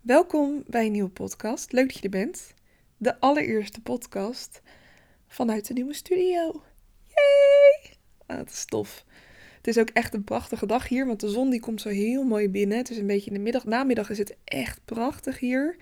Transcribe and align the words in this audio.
Welkom 0.00 0.64
bij 0.66 0.86
een 0.86 0.92
nieuwe 0.92 1.10
podcast. 1.10 1.72
Leuk 1.72 1.86
dat 1.86 1.96
je 1.96 2.02
er 2.02 2.10
bent. 2.10 2.54
De 2.96 3.20
allereerste 3.20 3.80
podcast 3.80 4.62
vanuit 5.26 5.66
de 5.66 5.72
nieuwe 5.72 5.94
studio. 5.94 6.62
Yay! 7.06 7.96
Ah, 8.26 8.36
dat 8.36 8.50
is 8.50 8.64
tof. 8.64 9.04
Het 9.56 9.66
is 9.66 9.78
ook 9.78 9.88
echt 9.88 10.14
een 10.14 10.24
prachtige 10.24 10.66
dag 10.66 10.88
hier, 10.88 11.06
want 11.06 11.20
de 11.20 11.28
zon 11.28 11.50
die 11.50 11.60
komt 11.60 11.80
zo 11.80 11.88
heel 11.88 12.24
mooi 12.24 12.48
binnen. 12.48 12.78
Het 12.78 12.90
is 12.90 12.96
een 12.96 13.06
beetje 13.06 13.30
in 13.30 13.36
de 13.36 13.42
middag. 13.42 13.64
Namiddag 13.64 14.10
is 14.10 14.18
het 14.18 14.36
echt 14.44 14.80
prachtig 14.84 15.38
hier. 15.38 15.76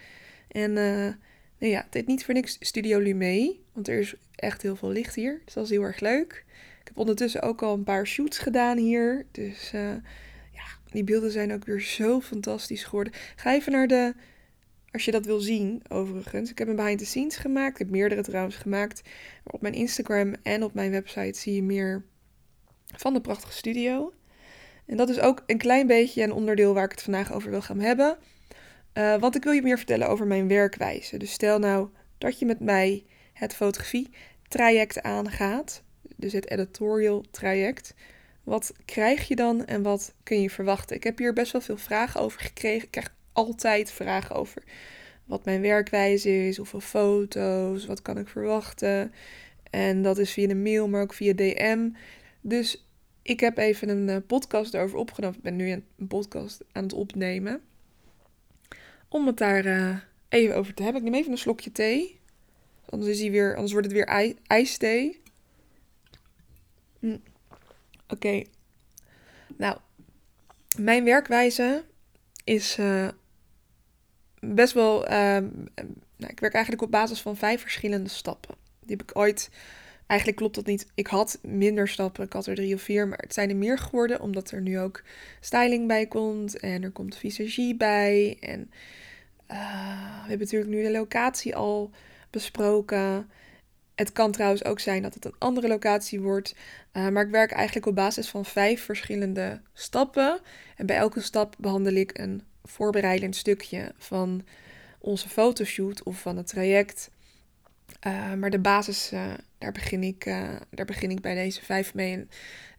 En 0.48 0.70
uh, 0.70 1.12
nou 1.58 1.72
ja, 1.72 1.82
het 1.84 1.94
heet 1.94 2.06
niet 2.06 2.24
voor 2.24 2.34
niks 2.34 2.56
Studio 2.60 2.98
Lume, 2.98 3.56
want 3.72 3.88
er 3.88 3.98
is 3.98 4.14
echt 4.34 4.62
heel 4.62 4.76
veel 4.76 4.90
licht 4.90 5.14
hier. 5.14 5.40
Dus 5.44 5.54
dat 5.54 5.64
is 5.64 5.70
heel 5.70 5.82
erg 5.82 6.00
leuk. 6.00 6.44
Ik 6.80 6.88
heb 6.88 6.98
ondertussen 6.98 7.42
ook 7.42 7.62
al 7.62 7.74
een 7.74 7.84
paar 7.84 8.06
shoots 8.06 8.38
gedaan 8.38 8.78
hier. 8.78 9.26
Dus 9.30 9.72
uh, 9.74 9.94
die 10.90 11.04
beelden 11.04 11.30
zijn 11.30 11.52
ook 11.52 11.64
weer 11.64 11.80
zo 11.80 12.20
fantastisch 12.20 12.84
geworden. 12.84 13.12
Ga 13.36 13.54
even 13.54 13.72
naar 13.72 13.86
de. 13.86 14.14
Als 14.90 15.04
je 15.04 15.10
dat 15.10 15.26
wil 15.26 15.40
zien, 15.40 15.82
overigens. 15.88 16.50
Ik 16.50 16.58
heb 16.58 16.68
een 16.68 16.76
behind 16.76 16.98
the 16.98 17.04
scenes 17.04 17.36
gemaakt. 17.36 17.72
Ik 17.72 17.78
heb 17.78 17.90
meerdere 17.90 18.22
trouwens 18.22 18.56
gemaakt. 18.56 19.02
Op 19.44 19.60
mijn 19.62 19.74
Instagram 19.74 20.34
en 20.42 20.62
op 20.62 20.74
mijn 20.74 20.90
website 20.90 21.38
zie 21.38 21.54
je 21.54 21.62
meer 21.62 22.04
van 22.96 23.12
de 23.12 23.20
prachtige 23.20 23.52
studio. 23.52 24.12
En 24.86 24.96
dat 24.96 25.08
is 25.08 25.20
ook 25.20 25.42
een 25.46 25.58
klein 25.58 25.86
beetje 25.86 26.22
een 26.22 26.32
onderdeel 26.32 26.74
waar 26.74 26.84
ik 26.84 26.90
het 26.90 27.02
vandaag 27.02 27.32
over 27.32 27.50
wil 27.50 27.62
gaan 27.62 27.80
hebben. 27.80 28.16
Uh, 28.94 29.16
want 29.16 29.36
ik 29.36 29.44
wil 29.44 29.52
je 29.52 29.62
meer 29.62 29.76
vertellen 29.76 30.08
over 30.08 30.26
mijn 30.26 30.48
werkwijze. 30.48 31.16
Dus 31.16 31.32
stel 31.32 31.58
nou 31.58 31.88
dat 32.18 32.38
je 32.38 32.46
met 32.46 32.60
mij 32.60 33.04
het 33.32 33.54
fotografie 33.54 34.10
traject 34.48 35.02
aangaat. 35.02 35.82
Dus 36.16 36.32
het 36.32 36.50
editorial 36.50 37.24
traject. 37.30 37.94
Wat 38.48 38.72
krijg 38.84 39.28
je 39.28 39.36
dan 39.36 39.64
en 39.64 39.82
wat 39.82 40.14
kun 40.22 40.40
je 40.40 40.50
verwachten? 40.50 40.96
Ik 40.96 41.04
heb 41.04 41.18
hier 41.18 41.32
best 41.32 41.52
wel 41.52 41.60
veel 41.60 41.76
vragen 41.76 42.20
over 42.20 42.40
gekregen. 42.40 42.84
Ik 42.84 42.90
krijg 42.90 43.14
altijd 43.32 43.90
vragen 43.90 44.36
over 44.36 44.62
wat 45.24 45.44
mijn 45.44 45.60
werkwijze 45.60 46.46
is, 46.46 46.56
hoeveel 46.56 46.80
foto's, 46.80 47.86
wat 47.86 48.02
kan 48.02 48.18
ik 48.18 48.28
verwachten. 48.28 49.12
En 49.70 50.02
dat 50.02 50.18
is 50.18 50.32
via 50.32 50.48
een 50.48 50.62
mail, 50.62 50.88
maar 50.88 51.02
ook 51.02 51.12
via 51.12 51.32
DM. 51.32 51.88
Dus 52.40 52.86
ik 53.22 53.40
heb 53.40 53.58
even 53.58 53.88
een 53.88 54.08
eh, 54.08 54.16
podcast 54.26 54.74
erover 54.74 54.98
opgenomen. 54.98 55.36
Ik 55.36 55.42
ben 55.42 55.56
nu 55.56 55.70
een 55.70 56.06
podcast 56.08 56.64
aan 56.72 56.82
het 56.82 56.92
opnemen. 56.92 57.60
Om 59.08 59.26
het 59.26 59.36
daar 59.36 59.66
uh, 59.66 59.96
even 60.28 60.56
over 60.56 60.74
te 60.74 60.82
hebben. 60.82 61.02
Ik 61.02 61.10
neem 61.10 61.20
even 61.20 61.32
een 61.32 61.38
slokje 61.38 61.72
thee. 61.72 62.20
Anders, 62.88 63.10
is 63.10 63.20
hij 63.20 63.30
weer, 63.30 63.54
anders 63.54 63.72
wordt 63.72 63.86
het 63.86 63.96
weer 63.96 64.06
ij 64.06 64.36
ijsthee. 64.46 65.20
Mm. 66.98 67.20
Oké. 68.08 68.42
Nou, 69.56 69.78
mijn 70.78 71.04
werkwijze 71.04 71.84
is 72.44 72.78
uh, 72.78 73.08
best 74.40 74.72
wel. 74.74 75.04
Uh, 75.04 75.10
nou, 76.16 76.32
ik 76.32 76.40
werk 76.40 76.54
eigenlijk 76.54 76.82
op 76.82 76.90
basis 76.90 77.20
van 77.20 77.36
vijf 77.36 77.60
verschillende 77.60 78.08
stappen. 78.08 78.54
Die 78.80 78.96
heb 78.96 79.10
ik 79.10 79.18
ooit. 79.18 79.50
Eigenlijk 80.06 80.38
klopt 80.40 80.54
dat 80.54 80.66
niet. 80.66 80.86
Ik 80.94 81.06
had 81.06 81.38
minder 81.42 81.88
stappen. 81.88 82.24
Ik 82.24 82.32
had 82.32 82.46
er 82.46 82.54
drie 82.54 82.74
of 82.74 82.82
vier. 82.82 83.08
Maar 83.08 83.18
het 83.18 83.34
zijn 83.34 83.50
er 83.50 83.56
meer 83.56 83.78
geworden. 83.78 84.20
Omdat 84.20 84.50
er 84.50 84.60
nu 84.60 84.78
ook 84.78 85.02
styling 85.40 85.86
bij 85.86 86.06
komt. 86.06 86.58
En 86.58 86.82
er 86.82 86.90
komt 86.90 87.16
visagie 87.16 87.76
bij. 87.76 88.36
En 88.40 88.70
uh, 89.50 90.22
we 90.22 90.28
hebben 90.28 90.38
natuurlijk 90.38 90.70
nu 90.70 90.82
de 90.82 90.90
locatie 90.90 91.56
al 91.56 91.90
besproken. 92.30 93.30
Het 93.98 94.12
kan 94.12 94.32
trouwens 94.32 94.64
ook 94.64 94.80
zijn 94.80 95.02
dat 95.02 95.14
het 95.14 95.24
een 95.24 95.34
andere 95.38 95.68
locatie 95.68 96.20
wordt. 96.20 96.54
Uh, 96.92 97.08
maar 97.08 97.24
ik 97.24 97.30
werk 97.30 97.50
eigenlijk 97.50 97.86
op 97.86 97.94
basis 97.94 98.28
van 98.28 98.44
vijf 98.44 98.84
verschillende 98.84 99.60
stappen. 99.72 100.40
En 100.76 100.86
bij 100.86 100.96
elke 100.96 101.20
stap 101.20 101.54
behandel 101.58 101.92
ik 101.92 102.18
een 102.18 102.42
voorbereidend 102.64 103.36
stukje 103.36 103.92
van 103.96 104.44
onze 104.98 105.28
fotoshoot 105.28 106.02
of 106.02 106.20
van 106.20 106.36
het 106.36 106.46
traject. 106.46 107.10
Uh, 108.06 108.32
maar 108.32 108.50
de 108.50 108.58
basis, 108.58 109.12
uh, 109.12 109.32
daar, 109.58 109.72
begin 109.72 110.02
ik, 110.02 110.24
daar 110.70 110.86
begin 110.86 111.10
ik 111.10 111.20
bij 111.20 111.34
deze 111.34 111.64
vijf 111.64 111.94
mee. 111.94 112.12
En 112.12 112.30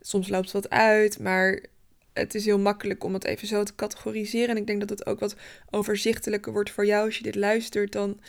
soms 0.01 0.29
loopt 0.29 0.51
het 0.51 0.53
wat 0.53 0.69
uit, 0.69 1.19
maar 1.19 1.59
het 2.13 2.35
is 2.35 2.45
heel 2.45 2.59
makkelijk 2.59 3.03
om 3.03 3.13
het 3.13 3.25
even 3.25 3.47
zo 3.47 3.63
te 3.63 3.75
categoriseren. 3.75 4.49
En 4.49 4.57
ik 4.57 4.67
denk 4.67 4.79
dat 4.79 4.89
het 4.89 5.05
ook 5.05 5.19
wat 5.19 5.35
overzichtelijker 5.69 6.51
wordt 6.53 6.71
voor 6.71 6.85
jou 6.85 7.05
als 7.05 7.17
je 7.17 7.23
dit 7.23 7.35
luistert. 7.35 7.91
Dan 7.91 8.19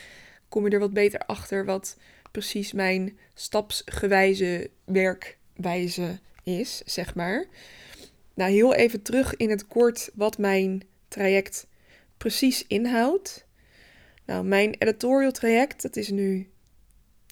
kom 0.48 0.64
je 0.64 0.70
er 0.70 0.78
wat 0.78 0.92
beter 0.92 1.20
achter 1.20 1.64
wat 1.64 1.96
precies 2.30 2.72
mijn 2.72 3.18
stapsgewijze 3.34 4.70
werkwijze 4.84 6.18
is, 6.42 6.82
zeg 6.84 7.14
maar. 7.14 7.46
Nou, 8.34 8.52
heel 8.52 8.74
even 8.74 9.02
terug 9.02 9.36
in 9.36 9.50
het 9.50 9.66
kort 9.66 10.10
wat 10.14 10.38
mijn 10.38 10.82
traject 11.08 11.66
precies 12.16 12.66
inhoudt. 12.66 13.46
Nou, 14.26 14.44
mijn 14.44 14.74
editorial 14.78 15.32
traject, 15.32 15.82
dat 15.82 15.96
is 15.96 16.08
nu 16.08 16.50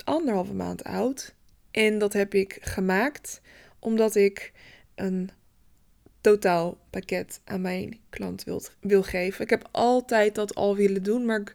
anderhalve 0.05 0.55
maand 0.55 0.85
oud. 0.85 1.35
En 1.71 1.99
dat 1.99 2.13
heb 2.13 2.35
ik 2.35 2.59
gemaakt 2.61 3.41
omdat 3.79 4.15
ik 4.15 4.53
een 4.95 5.31
totaalpakket 6.21 7.41
aan 7.45 7.61
mijn 7.61 7.99
klant 8.11 8.45
wil, 8.45 8.63
wil 8.81 9.03
geven. 9.03 9.45
Ik 9.45 9.51
heb 9.51 9.69
altijd 9.71 10.35
dat 10.35 10.55
al 10.55 10.77
willen 10.77 11.03
doen, 11.03 11.25
maar 11.25 11.41
ik 11.41 11.55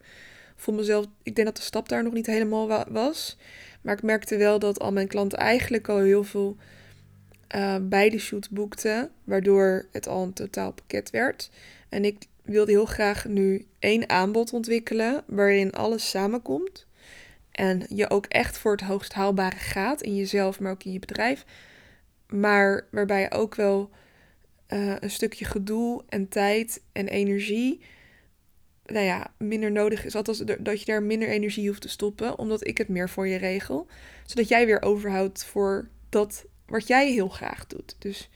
voor 0.55 0.73
mezelf, 0.73 1.05
ik 1.23 1.35
denk 1.35 1.47
dat 1.47 1.57
de 1.57 1.63
stap 1.63 1.89
daar 1.89 2.03
nog 2.03 2.13
niet 2.13 2.25
helemaal 2.25 2.85
was. 2.89 3.37
Maar 3.81 3.95
ik 3.95 4.03
merkte 4.03 4.37
wel 4.37 4.59
dat 4.59 4.79
al 4.79 4.91
mijn 4.91 5.07
klanten 5.07 5.37
eigenlijk 5.37 5.89
al 5.89 5.97
heel 5.97 6.23
veel 6.23 6.57
uh, 7.55 7.75
bij 7.81 8.09
de 8.09 8.19
shoot 8.19 8.49
boekten. 8.49 9.11
Waardoor 9.23 9.85
het 9.91 10.07
al 10.07 10.23
een 10.23 10.33
totaal 10.33 10.71
pakket 10.73 11.09
werd. 11.09 11.49
En 11.89 12.05
ik 12.05 12.25
wilde 12.41 12.71
heel 12.71 12.85
graag 12.85 13.25
nu 13.25 13.65
één 13.79 14.09
aanbod 14.09 14.53
ontwikkelen 14.53 15.23
waarin 15.27 15.73
alles 15.73 16.09
samenkomt. 16.09 16.87
En 17.51 17.85
je 17.89 18.09
ook 18.09 18.25
echt 18.25 18.57
voor 18.57 18.71
het 18.71 18.81
hoogst 18.81 19.13
haalbare 19.13 19.55
gaat 19.55 20.01
in 20.01 20.15
jezelf, 20.15 20.59
maar 20.59 20.71
ook 20.71 20.83
in 20.83 20.91
je 20.91 20.99
bedrijf. 20.99 21.45
Maar 22.27 22.87
waarbij 22.91 23.21
je 23.21 23.31
ook 23.31 23.55
wel 23.55 23.89
uh, 24.69 24.95
een 24.99 25.11
stukje 25.11 25.45
gedoe 25.45 26.03
en 26.09 26.29
tijd 26.29 26.81
en 26.91 27.07
energie 27.07 27.81
nou 28.85 29.05
ja, 29.05 29.33
minder 29.37 29.71
nodig 29.71 30.05
is. 30.05 30.15
Althans, 30.15 30.43
dat 30.59 30.79
je 30.79 30.85
daar 30.85 31.03
minder 31.03 31.29
energie 31.29 31.67
hoeft 31.67 31.81
te 31.81 31.89
stoppen, 31.89 32.37
omdat 32.37 32.67
ik 32.67 32.77
het 32.77 32.87
meer 32.87 33.09
voor 33.09 33.27
je 33.27 33.37
regel. 33.37 33.87
Zodat 34.25 34.47
jij 34.47 34.65
weer 34.65 34.81
overhoudt 34.81 35.45
voor 35.45 35.89
dat 36.09 36.45
wat 36.65 36.87
jij 36.87 37.11
heel 37.11 37.29
graag 37.29 37.67
doet. 37.67 37.95
Dus 37.99 38.29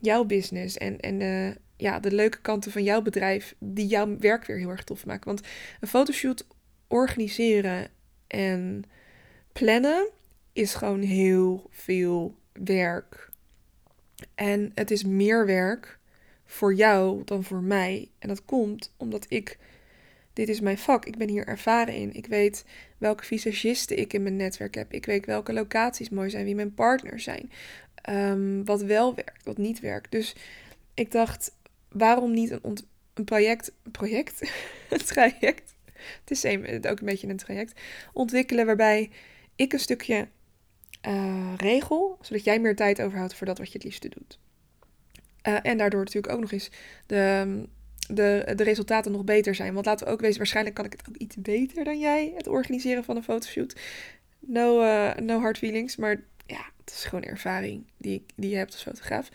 jouw 0.00 0.24
business 0.24 0.76
en, 0.76 1.00
en 1.00 1.18
de, 1.18 1.56
ja, 1.76 2.00
de 2.00 2.12
leuke 2.12 2.40
kanten 2.40 2.72
van 2.72 2.82
jouw 2.82 3.02
bedrijf, 3.02 3.54
die 3.58 3.86
jouw 3.86 4.18
werk 4.18 4.44
weer 4.44 4.58
heel 4.58 4.70
erg 4.70 4.84
tof 4.84 5.06
maken. 5.06 5.26
Want 5.26 5.40
een 5.80 5.88
fotoshoot 5.88 6.46
organiseren 6.88 7.88
en 8.26 8.84
plannen 9.52 10.08
is 10.52 10.74
gewoon 10.74 11.02
heel 11.02 11.66
veel 11.70 12.34
werk. 12.52 13.30
En 14.34 14.70
het 14.74 14.90
is 14.90 15.04
meer 15.04 15.46
werk 15.46 15.98
voor 16.46 16.74
jou 16.74 17.22
dan 17.24 17.44
voor 17.44 17.62
mij. 17.62 18.08
En 18.18 18.28
dat 18.28 18.44
komt 18.44 18.92
omdat 18.96 19.26
ik, 19.28 19.58
dit 20.32 20.48
is 20.48 20.60
mijn 20.60 20.78
vak, 20.78 21.04
ik 21.04 21.16
ben 21.16 21.28
hier 21.28 21.46
ervaren 21.46 21.94
in. 21.94 22.14
Ik 22.14 22.26
weet 22.26 22.64
welke 22.98 23.24
visagisten 23.24 23.98
ik 23.98 24.12
in 24.12 24.22
mijn 24.22 24.36
netwerk 24.36 24.74
heb. 24.74 24.92
Ik 24.92 25.06
weet 25.06 25.26
welke 25.26 25.52
locaties 25.52 26.08
mooi 26.08 26.30
zijn, 26.30 26.44
wie 26.44 26.54
mijn 26.54 26.74
partners 26.74 27.24
zijn. 27.24 27.50
Um, 28.10 28.64
wat 28.64 28.82
wel 28.82 29.14
werkt, 29.14 29.44
wat 29.44 29.58
niet 29.58 29.80
werkt. 29.80 30.10
Dus 30.10 30.34
ik 30.94 31.10
dacht, 31.10 31.52
waarom 31.88 32.32
niet 32.32 32.50
een, 32.50 32.76
een 33.14 33.24
project, 33.24 33.72
een 33.82 33.90
project, 33.90 34.40
een 34.90 35.04
traject, 35.04 35.74
het 36.24 36.30
is 36.30 36.44
ook 36.90 37.00
een 37.00 37.06
beetje 37.06 37.28
een 37.28 37.36
traject, 37.36 37.80
ontwikkelen 38.12 38.66
waarbij 38.66 39.10
ik 39.56 39.72
een 39.72 39.78
stukje 39.78 40.28
uh, 41.06 41.52
regel, 41.56 42.18
zodat 42.20 42.44
jij 42.44 42.60
meer 42.60 42.76
tijd 42.76 43.02
overhoudt 43.02 43.34
voor 43.34 43.46
dat 43.46 43.58
wat 43.58 43.66
je 43.66 43.72
het 43.72 43.84
liefste 43.84 44.08
doet. 44.08 44.38
Uh, 45.48 45.58
en 45.62 45.78
daardoor 45.78 46.04
natuurlijk 46.04 46.32
ook 46.32 46.40
nog 46.40 46.52
eens 46.52 46.70
de, 47.06 47.62
de, 48.08 48.52
de 48.56 48.64
resultaten 48.64 49.12
nog 49.12 49.24
beter 49.24 49.54
zijn. 49.54 49.74
Want 49.74 49.86
laten 49.86 50.06
we 50.06 50.12
ook 50.12 50.20
wezen, 50.20 50.38
waarschijnlijk 50.38 50.76
kan 50.76 50.84
ik 50.84 50.92
het 50.92 51.08
ook 51.08 51.16
iets 51.16 51.36
beter 51.36 51.84
dan 51.84 51.98
jij, 51.98 52.32
het 52.36 52.46
organiseren 52.48 53.04
van 53.04 53.16
een 53.16 53.22
fotoshoot. 53.22 53.80
No, 54.40 54.82
uh, 54.82 55.14
no 55.14 55.40
hard 55.40 55.58
feelings, 55.58 55.96
maar 55.96 56.22
ja, 56.46 56.70
het 56.84 56.94
is 56.94 57.04
gewoon 57.04 57.24
ervaring 57.24 57.84
die, 57.96 58.24
die 58.34 58.50
je 58.50 58.56
hebt 58.56 58.72
als 58.72 58.82
fotograaf. 58.82 59.28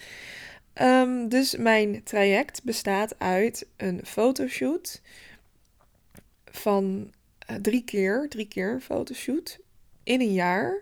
Um, 0.82 1.30
dus 1.30 1.56
mijn 1.56 2.04
traject 2.04 2.64
bestaat 2.64 3.20
uit 3.20 3.68
een 3.78 4.02
fotoshoot 4.06 5.02
van 6.46 7.14
uh, 7.50 7.56
drie 7.58 7.84
keer, 7.84 8.26
drie 8.30 8.48
keer 8.48 8.82
fotoshoot 8.82 9.60
in 10.04 10.22
een 10.22 10.34
jaar. 10.34 10.78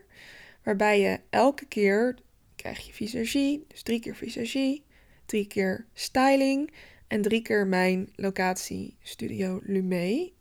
Waarbij 0.64 1.00
je 1.00 1.20
elke 1.30 1.66
keer 1.66 2.16
krijg 2.56 2.86
je 2.86 2.94
visagie, 2.94 3.66
dus 3.68 3.82
drie 3.82 4.00
keer 4.00 4.16
visagie, 4.16 4.84
drie 5.30 5.48
keer 5.48 5.86
styling 5.94 6.72
en 7.08 7.22
drie 7.22 7.42
keer 7.42 7.68
mijn 7.68 8.10
locatie 8.16 8.96
Studio 9.02 9.60
Lume. 9.64 10.32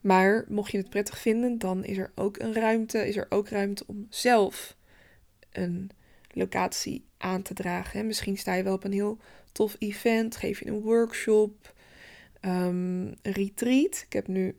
Maar 0.00 0.44
mocht 0.48 0.70
je 0.70 0.78
het 0.78 0.90
prettig 0.90 1.18
vinden, 1.18 1.58
dan 1.58 1.84
is 1.84 1.96
er 1.96 2.12
ook 2.14 2.38
een 2.38 2.54
ruimte, 2.54 3.08
is 3.08 3.16
er 3.16 3.26
ook 3.28 3.48
ruimte 3.48 3.84
om 3.86 4.06
zelf 4.08 4.76
een 5.52 5.90
locatie 6.32 7.04
aan 7.16 7.42
te 7.42 7.54
dragen. 7.54 8.06
Misschien 8.06 8.38
sta 8.38 8.54
je 8.54 8.62
wel 8.62 8.74
op 8.74 8.84
een 8.84 8.92
heel 8.92 9.18
tof 9.52 9.76
event, 9.78 10.36
geef 10.36 10.58
je 10.58 10.66
een 10.66 10.80
workshop, 10.80 11.74
um, 12.40 13.14
een 13.22 13.32
retreat. 13.32 14.02
Ik 14.06 14.12
heb 14.12 14.26
nu 14.26 14.56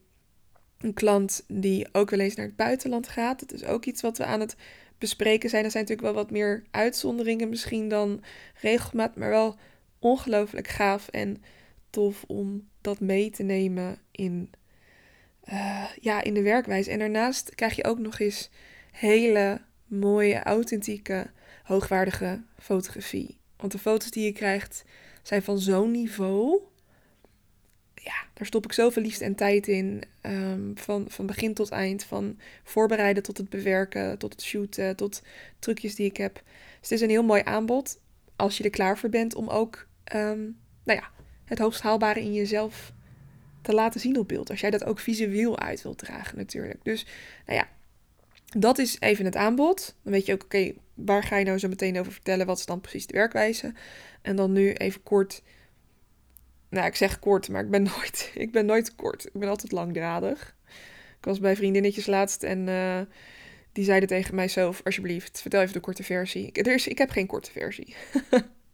een 0.77 0.93
klant 0.93 1.43
die 1.47 1.87
ook 1.91 2.09
wel 2.09 2.19
eens 2.19 2.35
naar 2.35 2.45
het 2.45 2.55
buitenland 2.55 3.07
gaat. 3.07 3.39
Dat 3.39 3.53
is 3.53 3.63
ook 3.63 3.85
iets 3.85 4.01
wat 4.01 4.17
we 4.17 4.25
aan 4.25 4.39
het 4.39 4.55
bespreken 5.01 5.49
zijn. 5.49 5.63
Er 5.63 5.71
zijn 5.71 5.83
natuurlijk 5.83 6.13
wel 6.13 6.23
wat 6.23 6.31
meer 6.31 6.63
uitzonderingen 6.71 7.49
misschien 7.49 7.89
dan 7.89 8.23
regelmaat, 8.61 9.15
maar 9.15 9.29
wel 9.29 9.55
ongelooflijk 9.99 10.67
gaaf 10.67 11.07
en 11.07 11.43
tof 11.89 12.23
om 12.27 12.67
dat 12.81 12.99
mee 12.99 13.29
te 13.29 13.43
nemen 13.43 13.99
in, 14.11 14.51
uh, 15.49 15.85
ja, 15.99 16.23
in 16.23 16.33
de 16.33 16.41
werkwijze. 16.41 16.91
En 16.91 16.99
daarnaast 16.99 17.55
krijg 17.55 17.75
je 17.75 17.83
ook 17.83 17.99
nog 17.99 18.19
eens 18.19 18.49
hele 18.91 19.61
mooie, 19.85 20.43
authentieke, 20.43 21.31
hoogwaardige 21.63 22.41
fotografie. 22.59 23.37
Want 23.57 23.71
de 23.71 23.79
foto's 23.79 24.11
die 24.11 24.25
je 24.25 24.31
krijgt 24.31 24.83
zijn 25.21 25.41
van 25.41 25.59
zo'n 25.59 25.91
niveau. 25.91 26.61
Ja, 28.03 28.13
daar 28.33 28.45
stop 28.45 28.65
ik 28.65 28.73
zoveel 28.73 29.01
liefde 29.01 29.25
en 29.25 29.35
tijd 29.35 29.67
in. 29.67 30.03
Um, 30.21 30.71
van, 30.75 31.05
van 31.09 31.25
begin 31.25 31.53
tot 31.53 31.69
eind. 31.69 32.03
Van 32.03 32.39
voorbereiden 32.63 33.23
tot 33.23 33.37
het 33.37 33.49
bewerken, 33.49 34.17
tot 34.17 34.31
het 34.31 34.41
shooten, 34.41 34.95
tot 34.95 35.21
trucjes 35.59 35.95
die 35.95 36.05
ik 36.05 36.17
heb. 36.17 36.33
Dus 36.33 36.89
het 36.89 36.91
is 36.91 37.01
een 37.01 37.09
heel 37.09 37.23
mooi 37.23 37.41
aanbod. 37.45 37.99
Als 38.35 38.57
je 38.57 38.63
er 38.63 38.69
klaar 38.69 38.97
voor 38.97 39.09
bent 39.09 39.35
om 39.35 39.49
ook 39.49 39.87
um, 40.15 40.57
nou 40.83 40.99
ja, 40.99 41.09
het 41.45 41.59
hoogst 41.59 41.81
haalbare 41.81 42.21
in 42.21 42.33
jezelf 42.33 42.93
te 43.61 43.73
laten 43.73 43.99
zien 43.99 44.17
op 44.17 44.27
beeld. 44.27 44.49
Als 44.49 44.59
jij 44.59 44.69
dat 44.69 44.83
ook 44.83 44.99
visueel 44.99 45.59
uit 45.59 45.81
wilt 45.81 45.97
dragen 45.97 46.37
natuurlijk. 46.37 46.79
Dus 46.83 47.05
nou 47.45 47.57
ja, 47.59 47.67
dat 48.57 48.77
is 48.77 48.99
even 48.99 49.25
het 49.25 49.35
aanbod. 49.35 49.95
Dan 50.03 50.13
weet 50.13 50.25
je 50.25 50.33
ook, 50.33 50.43
oké, 50.43 50.71
waar 50.93 51.23
ga 51.23 51.37
je 51.37 51.45
nou 51.45 51.57
zo 51.57 51.67
meteen 51.67 51.99
over 51.99 52.11
vertellen? 52.11 52.45
Wat 52.45 52.57
is 52.57 52.65
dan 52.65 52.81
precies 52.81 53.07
de 53.07 53.13
werkwijze? 53.13 53.73
En 54.21 54.35
dan 54.35 54.51
nu 54.51 54.73
even 54.73 55.03
kort. 55.03 55.41
Nou, 56.71 56.85
ik 56.87 56.95
zeg 56.95 57.19
kort, 57.19 57.49
maar 57.49 57.63
ik 57.63 57.69
ben 57.69 57.83
nooit, 57.95 58.31
ik 58.33 58.51
ben 58.51 58.65
nooit 58.65 58.95
kort. 58.95 59.25
Ik 59.25 59.39
ben 59.39 59.49
altijd 59.49 59.71
langdradig. 59.71 60.55
Ik 61.17 61.25
was 61.25 61.39
bij 61.39 61.55
vriendinnetjes 61.55 62.05
laatst 62.05 62.43
en 62.43 62.67
uh, 62.67 63.01
die 63.71 63.83
zeiden 63.83 64.09
tegen 64.09 64.35
mij 64.35 64.47
zo, 64.47 64.73
alsjeblieft, 64.83 65.41
vertel 65.41 65.61
even 65.61 65.73
de 65.73 65.79
korte 65.79 66.03
versie. 66.03 66.47
Ik, 66.47 66.57
er 66.57 66.73
is, 66.73 66.87
ik 66.87 66.97
heb 66.97 67.09
geen 67.09 67.27
korte 67.27 67.51
versie. 67.51 67.95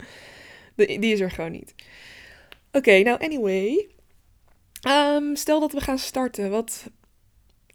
die 0.75 1.13
is 1.13 1.19
er 1.19 1.31
gewoon 1.31 1.51
niet. 1.51 1.73
Oké, 2.71 2.99
nou 2.99 3.23
anyway. 3.23 3.89
Um, 4.88 5.35
stel 5.35 5.59
dat 5.59 5.71
we 5.71 5.81
gaan 5.81 5.99
starten. 5.99 6.49
Wat, 6.49 6.89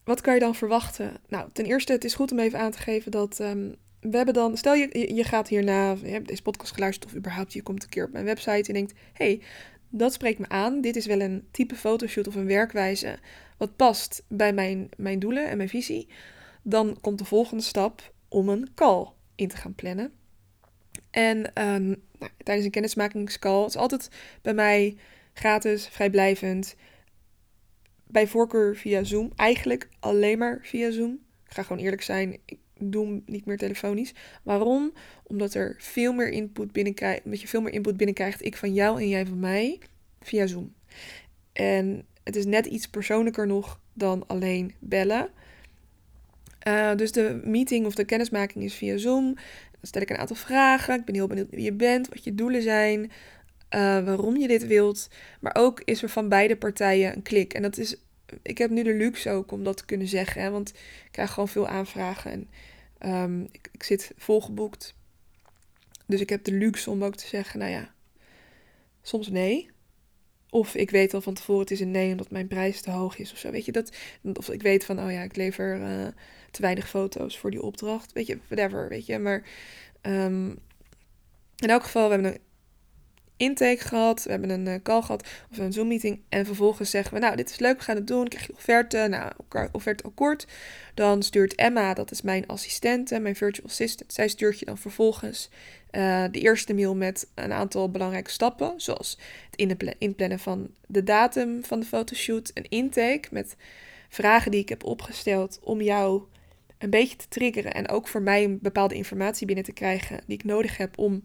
wat 0.04 0.20
kan 0.20 0.34
je 0.34 0.40
dan 0.40 0.54
verwachten? 0.54 1.16
Nou, 1.28 1.48
ten 1.52 1.64
eerste, 1.64 1.92
het 1.92 2.04
is 2.04 2.14
goed 2.14 2.32
om 2.32 2.38
even 2.38 2.58
aan 2.58 2.70
te 2.70 2.78
geven 2.78 3.10
dat 3.10 3.38
um, 3.38 3.74
we 4.00 4.16
hebben 4.16 4.34
dan, 4.34 4.56
stel 4.56 4.74
je, 4.74 5.14
je 5.14 5.24
gaat 5.24 5.48
hierna, 5.48 5.96
je 6.02 6.08
hebt 6.08 6.28
deze 6.28 6.42
podcast 6.42 6.72
geluisterd 6.72 7.10
of 7.10 7.18
überhaupt 7.18 7.52
je 7.52 7.62
komt 7.62 7.82
een 7.82 7.88
keer 7.88 8.04
op 8.04 8.12
mijn 8.12 8.24
website 8.24 8.68
en 8.68 8.74
denkt, 8.74 8.92
hey, 9.12 9.40
dat 9.92 10.12
spreekt 10.12 10.38
me 10.38 10.48
aan. 10.48 10.80
Dit 10.80 10.96
is 10.96 11.06
wel 11.06 11.20
een 11.20 11.46
type 11.50 11.74
fotoshoot 11.74 12.26
of 12.26 12.34
een 12.34 12.46
werkwijze 12.46 13.18
wat 13.56 13.76
past 13.76 14.22
bij 14.28 14.52
mijn, 14.52 14.88
mijn 14.96 15.18
doelen 15.18 15.48
en 15.48 15.56
mijn 15.56 15.68
visie. 15.68 16.08
Dan 16.62 16.98
komt 17.00 17.18
de 17.18 17.24
volgende 17.24 17.62
stap 17.62 18.12
om 18.28 18.48
een 18.48 18.68
call 18.74 19.06
in 19.34 19.48
te 19.48 19.56
gaan 19.56 19.74
plannen. 19.74 20.12
En 21.10 21.36
um, 21.38 22.02
nou, 22.18 22.30
tijdens 22.42 22.66
een 22.66 22.72
kennismakingscall, 22.72 23.64
is 23.64 23.76
altijd 23.76 24.08
bij 24.42 24.54
mij 24.54 24.96
gratis, 25.32 25.88
vrijblijvend. 25.88 26.76
Bij 28.06 28.26
voorkeur 28.26 28.76
via 28.76 29.04
Zoom. 29.04 29.32
Eigenlijk 29.36 29.88
alleen 30.00 30.38
maar 30.38 30.58
via 30.62 30.90
Zoom. 30.90 31.18
Ik 31.46 31.52
ga 31.52 31.62
gewoon 31.62 31.82
eerlijk 31.82 32.02
zijn. 32.02 32.38
Ik 32.44 32.58
doe 32.90 33.06
hem 33.06 33.22
niet 33.26 33.46
meer 33.46 33.58
telefonisch. 33.58 34.14
Waarom? 34.42 34.92
Omdat 35.22 35.54
er 35.54 35.74
veel 35.78 36.12
meer 36.12 36.28
input 36.28 36.72
binnenkrijgt. 36.72 37.24
Omdat 37.24 37.40
je 37.40 37.48
veel 37.48 37.60
meer 37.60 37.72
input 37.72 37.96
binnenkrijgt. 37.96 38.44
Ik 38.44 38.56
van 38.56 38.74
jou 38.74 39.00
en 39.00 39.08
jij 39.08 39.26
van 39.26 39.40
mij. 39.40 39.78
Via 40.20 40.46
Zoom. 40.46 40.74
En 41.52 42.04
het 42.24 42.36
is 42.36 42.44
net 42.44 42.66
iets 42.66 42.88
persoonlijker 42.88 43.46
nog 43.46 43.80
dan 43.92 44.26
alleen 44.26 44.74
bellen. 44.78 45.28
Uh, 46.68 46.94
dus 46.94 47.12
de 47.12 47.40
meeting 47.44 47.86
of 47.86 47.94
de 47.94 48.04
kennismaking 48.04 48.64
is 48.64 48.74
via 48.74 48.96
Zoom. 48.96 49.34
Dan 49.70 49.82
stel 49.82 50.02
ik 50.02 50.10
een 50.10 50.16
aantal 50.16 50.36
vragen. 50.36 50.98
Ik 50.98 51.04
ben 51.04 51.14
heel 51.14 51.26
benieuwd 51.26 51.50
wie 51.50 51.64
je 51.64 51.72
bent, 51.72 52.08
wat 52.08 52.24
je 52.24 52.34
doelen 52.34 52.62
zijn, 52.62 53.00
uh, 53.00 53.08
waarom 54.04 54.36
je 54.36 54.48
dit 54.48 54.66
wilt. 54.66 55.08
Maar 55.40 55.54
ook 55.54 55.82
is 55.84 56.02
er 56.02 56.08
van 56.08 56.28
beide 56.28 56.56
partijen 56.56 57.16
een 57.16 57.22
klik. 57.22 57.54
En 57.54 57.62
dat 57.62 57.76
is, 57.76 57.96
ik 58.42 58.58
heb 58.58 58.70
nu 58.70 58.82
de 58.82 58.94
luxe 58.94 59.30
ook 59.30 59.52
om 59.52 59.64
dat 59.64 59.76
te 59.76 59.84
kunnen 59.84 60.08
zeggen. 60.08 60.42
Hè, 60.42 60.50
want 60.50 60.68
ik 60.68 61.08
krijg 61.10 61.30
gewoon 61.30 61.48
veel 61.48 61.68
aanvragen. 61.68 62.30
En 62.30 62.48
um, 63.04 63.48
ik, 63.50 63.82
zit 63.82 64.12
volgeboekt. 64.16 64.94
Dus 66.06 66.20
ik 66.20 66.28
heb 66.28 66.44
de 66.44 66.52
luxe 66.52 66.90
om 66.90 67.04
ook 67.04 67.16
te 67.16 67.26
zeggen, 67.26 67.58
nou 67.58 67.70
ja, 67.70 67.94
soms 69.02 69.28
nee. 69.28 69.70
Of 70.50 70.74
ik 70.74 70.90
weet 70.90 71.14
al 71.14 71.20
van 71.20 71.34
tevoren, 71.34 71.60
het 71.60 71.70
is 71.70 71.80
een 71.80 71.90
nee 71.90 72.10
omdat 72.10 72.30
mijn 72.30 72.48
prijs 72.48 72.80
te 72.80 72.90
hoog 72.90 73.18
is 73.18 73.32
of 73.32 73.38
zo. 73.38 73.50
Weet 73.50 73.64
je 73.64 73.72
dat? 73.72 73.96
Of 74.34 74.50
ik 74.50 74.62
weet 74.62 74.84
van, 74.84 75.00
oh 75.00 75.12
ja, 75.12 75.22
ik 75.22 75.36
lever 75.36 75.80
uh, 75.80 76.06
te 76.50 76.62
weinig 76.62 76.88
foto's 76.88 77.38
voor 77.38 77.50
die 77.50 77.62
opdracht. 77.62 78.12
Weet 78.12 78.26
je, 78.26 78.38
whatever, 78.48 78.88
weet 78.88 79.06
je. 79.06 79.18
Maar 79.18 79.44
um, 80.02 80.58
in 81.56 81.70
elk 81.70 81.82
geval, 81.82 82.08
we 82.08 82.14
hebben 82.14 82.32
een 82.32 82.40
intake 83.42 83.80
gehad. 83.80 84.22
We 84.22 84.30
hebben 84.30 84.50
een 84.50 84.66
uh, 84.66 84.74
call 84.82 85.02
gehad 85.02 85.28
of 85.50 85.58
een 85.58 85.72
Zoom 85.72 85.88
meeting. 85.88 86.20
En 86.28 86.46
vervolgens 86.46 86.90
zeggen 86.90 87.14
we, 87.14 87.20
nou, 87.20 87.36
dit 87.36 87.50
is 87.50 87.58
leuk, 87.58 87.78
we 87.78 87.84
gaan 87.84 87.96
het 87.96 88.06
doen. 88.06 88.28
Krijg 88.28 88.46
je 88.46 88.52
offerte, 88.52 89.06
nou, 89.10 89.32
offerte 89.72 90.04
akkoord. 90.04 90.46
Dan 90.94 91.22
stuurt 91.22 91.54
Emma, 91.54 91.94
dat 91.94 92.10
is 92.10 92.22
mijn 92.22 92.46
assistente, 92.46 93.18
mijn 93.18 93.36
virtual 93.36 93.66
assistant. 93.66 94.12
Zij 94.12 94.28
stuurt 94.28 94.58
je 94.58 94.64
dan 94.64 94.78
vervolgens 94.78 95.50
uh, 95.90 96.24
de 96.30 96.40
eerste 96.40 96.74
mail 96.74 96.94
met 96.94 97.30
een 97.34 97.52
aantal 97.52 97.90
belangrijke 97.90 98.30
stappen. 98.30 98.72
Zoals 98.76 99.18
het 99.50 99.96
inplannen 99.98 100.38
van 100.38 100.70
de 100.86 101.02
datum 101.02 101.64
van 101.64 101.80
de 101.80 101.86
fotoshoot. 101.86 102.50
Een 102.54 102.68
intake 102.68 103.28
met 103.30 103.56
vragen 104.08 104.50
die 104.50 104.60
ik 104.60 104.68
heb 104.68 104.84
opgesteld 104.84 105.58
om 105.62 105.80
jou 105.80 106.22
een 106.78 106.90
beetje 106.90 107.16
te 107.16 107.28
triggeren. 107.28 107.74
En 107.74 107.88
ook 107.88 108.08
voor 108.08 108.22
mij 108.22 108.58
bepaalde 108.60 108.94
informatie 108.94 109.46
binnen 109.46 109.64
te 109.64 109.72
krijgen 109.72 110.20
die 110.26 110.36
ik 110.38 110.44
nodig 110.44 110.76
heb 110.76 110.98
om 110.98 111.22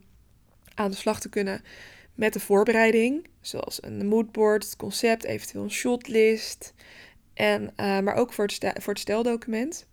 aan 0.74 0.92
de 0.92 0.98
slag 0.98 1.19
te 1.19 1.30
kunnen 1.30 1.62
met 2.18 2.34
de 2.34 2.40
voorbereiding. 2.40 3.28
Zoals 3.42 3.84
een 3.84 4.08
moodboard, 4.08 4.64
het 4.64 4.75
concept, 4.75 5.24
eventueel 5.24 5.64
een 5.64 5.72
shotlist. 5.72 6.74
En, 7.34 7.62
uh, 7.62 8.00
maar 8.00 8.16
ook 8.16 8.34
voor 8.34 8.46
het, 8.46 8.74
voor 8.81 8.94
het 8.94 9.02
steldocument. 9.02 9.88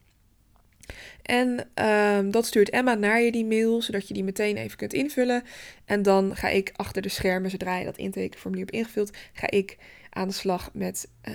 En 1.23 1.69
um, 1.85 2.31
dat 2.31 2.47
stuurt 2.47 2.71
Emma 2.71 2.95
naar 2.95 3.21
je 3.21 3.33
die 3.33 3.45
mail, 3.45 3.83
zodat 3.83 4.09
je 4.09 4.15
die 4.15 4.25
meteen 4.25 4.57
even 4.57 4.77
kunt 4.77 4.93
invullen. 4.93 5.43
En 5.85 6.03
dan 6.03 6.37
ga 6.37 6.49
ik 6.49 6.73
achter 6.77 7.03
de 7.03 7.09
schermen, 7.09 7.51
zodra 7.51 7.79
je 7.79 7.85
dat 7.85 7.97
intekenformulier 7.97 8.67
hebt 8.67 8.77
ingevuld, 8.77 9.17
ga 9.33 9.51
ik 9.51 9.77
aan 10.11 10.29
de 10.29 10.35
slag 10.35 10.71
met 10.73 11.09
uh, 11.29 11.35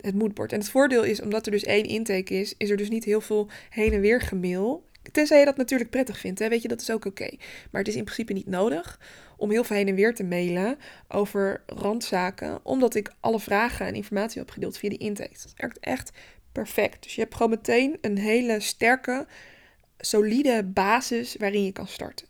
het 0.00 0.14
moodboard. 0.14 0.52
En 0.52 0.58
het 0.58 0.70
voordeel 0.70 1.02
is, 1.02 1.22
omdat 1.22 1.46
er 1.46 1.52
dus 1.52 1.64
één 1.64 1.84
intake 1.84 2.34
is, 2.34 2.54
is 2.56 2.70
er 2.70 2.76
dus 2.76 2.88
niet 2.88 3.04
heel 3.04 3.20
veel 3.20 3.48
heen 3.70 3.92
en 3.92 4.00
weer 4.00 4.20
gemail. 4.20 4.84
Tenzij 5.12 5.38
je 5.38 5.44
dat 5.44 5.56
natuurlijk 5.56 5.90
prettig 5.90 6.18
vindt, 6.18 6.38
hè? 6.38 6.48
weet 6.48 6.62
je, 6.62 6.68
dat 6.68 6.80
is 6.80 6.90
ook 6.90 7.04
oké. 7.04 7.28
Maar 7.70 7.80
het 7.80 7.88
is 7.88 7.96
in 7.96 8.04
principe 8.04 8.32
niet 8.32 8.46
nodig 8.46 8.98
om 9.36 9.50
heel 9.50 9.64
veel 9.64 9.76
heen 9.76 9.88
en 9.88 9.94
weer 9.94 10.14
te 10.14 10.24
mailen 10.24 10.78
over 11.08 11.62
randzaken, 11.66 12.60
omdat 12.62 12.94
ik 12.94 13.14
alle 13.20 13.40
vragen 13.40 13.86
en 13.86 13.94
informatie 13.94 14.40
heb 14.40 14.50
gedeeld 14.50 14.78
via 14.78 14.88
die 14.88 14.98
intake. 14.98 15.32
Dat 15.42 15.54
werkt 15.56 15.78
echt 15.78 16.12
perfect. 16.52 17.02
Dus 17.02 17.14
je 17.14 17.20
hebt 17.20 17.34
gewoon 17.34 17.50
meteen 17.50 17.98
een 18.00 18.18
hele 18.18 18.60
sterke, 18.60 19.26
solide 19.98 20.64
basis 20.64 21.36
waarin 21.36 21.64
je 21.64 21.72
kan 21.72 21.86
starten. 21.86 22.26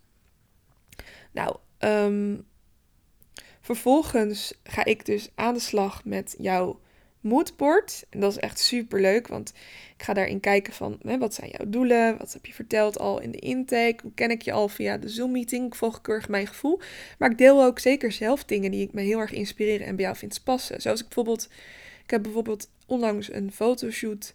Nou, 1.33 1.57
um, 1.79 2.47
vervolgens 3.61 4.55
ga 4.65 4.85
ik 4.85 5.05
dus 5.05 5.31
aan 5.35 5.55
de 5.55 5.61
slag 5.61 6.05
met 6.05 6.35
jouw 6.39 6.81
moodboard. 7.27 8.07
En 8.11 8.21
dat 8.21 8.31
is 8.31 8.39
echt 8.39 8.59
super 8.59 9.01
leuk, 9.01 9.29
want 9.29 9.53
ik 9.97 10.03
ga 10.03 10.13
daarin 10.13 10.41
kijken 10.41 10.73
van 10.73 10.99
hè, 11.03 11.19
wat 11.19 11.35
zijn 11.35 11.51
jouw 11.51 11.71
doelen? 11.71 12.19
Wat 12.19 12.33
heb 12.33 12.47
je 12.47 12.53
verteld 12.53 12.99
al 12.99 13.21
in 13.21 13.31
de 13.31 13.39
intake? 13.39 13.97
Hoe 14.03 14.13
ken 14.15 14.31
ik 14.31 14.43
je 14.43 14.53
al 14.53 14.69
via 14.69 14.97
de 14.99 15.09
Zoom-meeting? 15.09 15.67
Ik 15.67 15.75
volg 15.75 16.01
mijn 16.29 16.47
gevoel. 16.47 16.81
Maar 17.19 17.31
ik 17.31 17.39
deel 17.39 17.65
ook 17.65 17.79
zeker 17.79 18.13
zelf 18.13 18.45
dingen 18.45 18.71
die 18.71 18.83
ik 18.83 18.93
me 18.93 19.03
heel 19.03 19.19
erg 19.19 19.33
inspireren 19.33 19.87
en 19.87 19.97
bij 19.97 20.05
jou 20.05 20.17
vind 20.17 20.41
passen. 20.45 20.81
Zoals 20.81 21.01
ik 21.01 21.07
bijvoorbeeld, 21.07 21.49
ik 22.05 22.11
heb 22.11 22.23
bijvoorbeeld 22.23 22.71
onlangs 22.87 23.33
een 23.33 23.53
fotoshoot, 23.53 24.35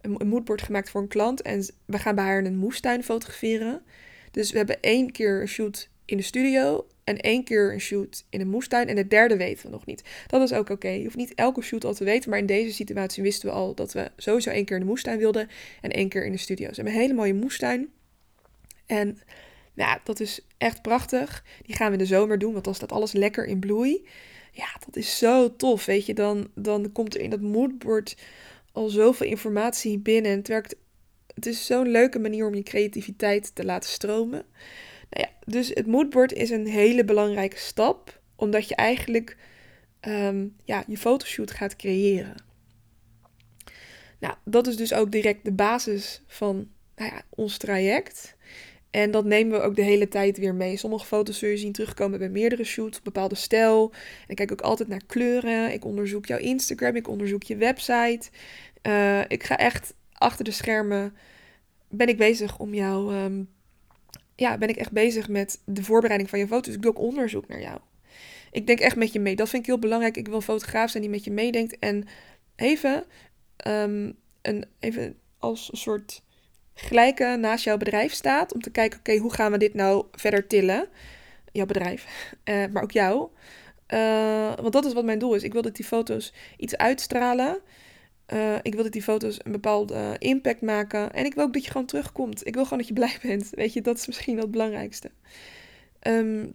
een, 0.00 0.28
moodboard 0.28 0.62
gemaakt 0.62 0.90
voor 0.90 1.00
een 1.00 1.08
klant. 1.08 1.42
En 1.42 1.66
we 1.84 1.98
gaan 1.98 2.14
bij 2.14 2.24
haar 2.24 2.44
een 2.44 2.56
moestuin 2.56 3.04
fotograferen. 3.04 3.82
Dus 4.30 4.50
we 4.50 4.56
hebben 4.56 4.80
één 4.80 5.12
keer 5.12 5.40
een 5.40 5.48
shoot 5.48 5.88
in 6.04 6.16
de 6.16 6.22
studio 6.22 6.86
en 7.04 7.20
één 7.20 7.44
keer 7.44 7.72
een 7.72 7.80
shoot 7.80 8.24
in 8.30 8.40
een 8.40 8.48
moestuin. 8.48 8.88
En 8.88 8.94
de 8.94 9.06
derde 9.06 9.36
weten 9.36 9.64
we 9.64 9.72
nog 9.72 9.86
niet. 9.86 10.02
Dat 10.26 10.42
is 10.42 10.52
ook 10.52 10.70
oké. 10.70 10.88
Je 10.88 11.02
hoeft 11.02 11.16
niet 11.16 11.34
elke 11.34 11.62
shoot 11.62 11.84
al 11.84 11.94
te 11.94 12.04
weten. 12.04 12.30
Maar 12.30 12.38
in 12.38 12.46
deze 12.46 12.72
situatie 12.72 13.22
wisten 13.22 13.48
we 13.48 13.54
al 13.54 13.74
dat 13.74 13.92
we 13.92 14.10
sowieso 14.16 14.50
één 14.50 14.64
keer 14.64 14.76
in 14.76 14.82
de 14.82 14.88
moestuin 14.88 15.18
wilden. 15.18 15.48
En 15.80 15.90
één 15.90 16.08
keer 16.08 16.24
in 16.24 16.32
de 16.32 16.38
studio. 16.38 16.68
Ze 16.68 16.74
hebben 16.74 16.92
een 16.92 17.00
hele 17.00 17.14
mooie 17.14 17.34
moestuin. 17.34 17.88
En 18.86 19.18
ja, 19.74 20.00
dat 20.04 20.20
is 20.20 20.40
echt 20.58 20.82
prachtig. 20.82 21.44
Die 21.62 21.76
gaan 21.76 21.86
we 21.86 21.92
in 21.92 21.98
de 21.98 22.06
zomer 22.06 22.38
doen. 22.38 22.52
Want 22.52 22.64
dan 22.64 22.74
staat 22.74 22.92
alles 22.92 23.12
lekker 23.12 23.46
in 23.46 23.58
bloei. 23.58 24.06
Ja, 24.52 24.66
dat 24.84 24.96
is 24.96 25.18
zo 25.18 25.56
tof. 25.56 25.84
Weet 25.84 26.06
je, 26.06 26.14
dan, 26.14 26.50
dan 26.54 26.92
komt 26.92 27.14
er 27.14 27.20
in 27.20 27.30
dat 27.30 27.40
moodboard 27.40 28.16
al 28.72 28.88
zoveel 28.88 29.26
informatie 29.26 29.98
binnen. 29.98 30.30
En 30.30 30.38
het 30.38 30.48
werkt. 30.48 30.76
Het 31.34 31.46
is 31.46 31.66
zo'n 31.66 31.88
leuke 31.88 32.18
manier 32.18 32.46
om 32.46 32.54
je 32.54 32.62
creativiteit 32.62 33.54
te 33.54 33.64
laten 33.64 33.90
stromen. 33.90 34.44
Nou 35.14 35.28
ja, 35.28 35.52
dus 35.52 35.68
het 35.68 35.86
moodboard 35.86 36.32
is 36.32 36.50
een 36.50 36.66
hele 36.66 37.04
belangrijke 37.04 37.58
stap, 37.58 38.20
omdat 38.36 38.68
je 38.68 38.74
eigenlijk 38.74 39.36
ehm, 40.00 40.46
ja, 40.64 40.84
je 40.86 40.96
fotoshoot 40.96 41.50
gaat 41.50 41.76
creëren. 41.76 42.34
Nou, 44.18 44.34
dat 44.44 44.66
is 44.66 44.76
dus 44.76 44.94
ook 44.94 45.12
direct 45.12 45.44
de 45.44 45.52
basis 45.52 46.22
van 46.26 46.68
nou 46.96 47.10
ja, 47.10 47.22
ons 47.28 47.56
traject. 47.56 48.36
En 48.90 49.10
dat 49.10 49.24
nemen 49.24 49.58
we 49.58 49.64
ook 49.64 49.76
de 49.76 49.82
hele 49.82 50.08
tijd 50.08 50.38
weer 50.38 50.54
mee. 50.54 50.76
Sommige 50.76 51.06
foto's 51.06 51.38
zul 51.38 51.48
je 51.48 51.56
zien 51.56 51.72
terugkomen 51.72 52.18
bij 52.18 52.28
meerdere 52.28 52.64
shoots, 52.64 53.02
bepaalde 53.02 53.34
stijl. 53.34 53.92
En 53.92 54.28
ik 54.28 54.36
kijk 54.36 54.52
ook 54.52 54.60
altijd 54.60 54.88
naar 54.88 55.04
kleuren. 55.06 55.72
Ik 55.72 55.84
onderzoek 55.84 56.26
jouw 56.26 56.38
Instagram, 56.38 56.96
ik 56.96 57.08
onderzoek 57.08 57.42
je 57.42 57.56
website. 57.56 58.28
Uh, 58.82 59.20
ik 59.28 59.42
ga 59.42 59.56
echt 59.56 59.94
achter 60.12 60.44
de 60.44 60.50
schermen, 60.50 61.14
ben 61.88 62.08
ik 62.08 62.16
bezig 62.16 62.58
om 62.58 62.74
jou, 62.74 63.14
um, 63.14 63.48
ja, 64.36 64.58
ben 64.58 64.68
ik 64.68 64.76
echt 64.76 64.92
bezig 64.92 65.28
met 65.28 65.60
de 65.64 65.84
voorbereiding 65.84 66.30
van 66.30 66.38
je 66.38 66.46
foto's. 66.46 66.74
Ik 66.74 66.82
doe 66.82 66.90
ook 66.90 66.98
onderzoek 66.98 67.48
naar 67.48 67.60
jou. 67.60 67.78
Ik 68.50 68.66
denk 68.66 68.78
echt 68.78 68.96
met 68.96 69.12
je 69.12 69.20
mee. 69.20 69.36
Dat 69.36 69.48
vind 69.48 69.62
ik 69.62 69.68
heel 69.68 69.78
belangrijk. 69.78 70.16
Ik 70.16 70.26
wil 70.26 70.36
een 70.36 70.42
fotograaf 70.42 70.90
zijn 70.90 71.02
die 71.02 71.12
met 71.12 71.24
je 71.24 71.30
meedenkt. 71.30 71.78
En 71.78 72.06
even, 72.56 73.04
um, 73.66 74.16
een, 74.42 74.64
even 74.78 75.18
als 75.38 75.72
een 75.72 75.78
soort 75.78 76.22
gelijke 76.74 77.36
naast 77.40 77.64
jouw 77.64 77.76
bedrijf 77.76 78.12
staat. 78.12 78.54
Om 78.54 78.60
te 78.60 78.70
kijken, 78.70 78.98
oké, 78.98 79.16
hoe 79.16 79.32
gaan 79.32 79.52
we 79.52 79.58
dit 79.58 79.74
nou 79.74 80.06
verder 80.12 80.46
tillen? 80.46 80.88
Jouw 81.52 81.66
bedrijf, 81.66 82.32
uh, 82.44 82.64
maar 82.72 82.82
ook 82.82 82.92
jou. 82.92 83.28
Uh, 83.88 84.54
want 84.54 84.72
dat 84.72 84.84
is 84.84 84.92
wat 84.92 85.04
mijn 85.04 85.18
doel 85.18 85.34
is. 85.34 85.42
Ik 85.42 85.52
wil 85.52 85.62
dat 85.62 85.76
die 85.76 85.84
foto's 85.84 86.32
iets 86.56 86.76
uitstralen. 86.76 87.60
Uh, 88.32 88.56
ik 88.62 88.74
wil 88.74 88.82
dat 88.82 88.92
die 88.92 89.02
foto's 89.02 89.38
een 89.42 89.52
bepaalde 89.52 90.16
impact 90.18 90.60
maken. 90.60 91.12
En 91.12 91.24
ik 91.24 91.34
wil 91.34 91.44
ook 91.44 91.52
dat 91.52 91.64
je 91.64 91.70
gewoon 91.70 91.86
terugkomt. 91.86 92.46
Ik 92.46 92.54
wil 92.54 92.62
gewoon 92.64 92.78
dat 92.78 92.88
je 92.88 92.94
blij 92.94 93.16
bent. 93.22 93.50
Weet 93.50 93.72
je, 93.72 93.80
dat 93.80 93.98
is 93.98 94.06
misschien 94.06 94.38
het 94.38 94.50
belangrijkste. 94.50 95.10
Um, 96.06 96.54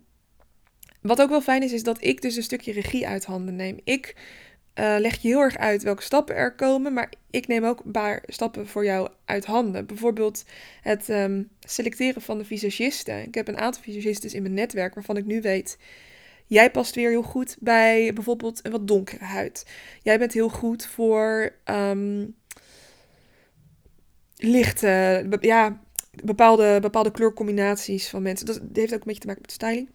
wat 1.02 1.22
ook 1.22 1.30
wel 1.30 1.42
fijn 1.42 1.64
is, 1.64 1.74
is 1.74 1.84
dat 1.84 2.04
ik 2.04 2.22
dus 2.22 2.36
een 2.36 2.44
stukje 2.44 2.72
regie 2.72 3.08
uit 3.08 3.26
handen 3.26 3.56
neem. 3.56 3.80
Ik 3.84 4.16
uh, 4.80 4.96
leg 5.00 5.22
je 5.22 5.28
heel 5.28 5.40
erg 5.40 5.58
uit 5.58 5.84
welke 5.84 6.02
stappen 6.02 6.36
er 6.36 6.56
komen, 6.56 6.94
maar 6.94 7.12
ik 7.30 7.48
neem 7.48 7.64
ook 7.64 7.82
een 7.86 7.92
paar 7.92 8.24
stappen 8.26 8.68
voor 8.68 8.86
jou 8.86 9.10
uit 9.26 9.46
handen. 9.46 9.86
Bijvoorbeeld 9.86 10.46
het 10.82 11.10
um, 11.10 11.50
selecteren 11.60 12.22
van 12.22 12.38
de 12.38 12.46
visagisten. 12.46 13.24
Ik 13.24 13.36
heb 13.36 13.48
een 13.48 13.58
aantal 13.58 13.82
visagisten 13.82 14.34
in 14.34 14.42
mijn 14.42 14.54
netwerk 14.54 14.94
waarvan 14.94 15.18
ik 15.18 15.26
nu 15.26 15.42
weet, 15.42 15.78
jij 16.50 16.72
past 16.72 16.96
weer 16.96 17.10
heel 17.10 17.24
goed 17.24 17.58
bij 17.60 18.14
bijvoorbeeld 18.14 18.60
een 18.66 18.72
wat 18.72 18.88
donkere 18.88 19.24
huid. 19.24 19.66
Jij 20.02 20.20
bent 20.20 20.34
heel 20.34 20.50
goed 20.50 20.86
voor 20.86 21.56
um, 21.66 22.36
lichte, 24.36 25.28
ja, 25.40 25.82
bepaalde, 26.24 26.78
bepaalde 26.82 27.12
kleurcombinaties 27.12 28.10
van 28.10 28.22
mensen. 28.22 28.46
Dat 28.46 28.62
heeft 28.74 28.94
ook 28.94 29.00
een 29.00 29.06
beetje 29.06 29.22
te 29.22 29.28
maken 29.28 29.42
met 29.42 29.52
styling. 29.52 29.90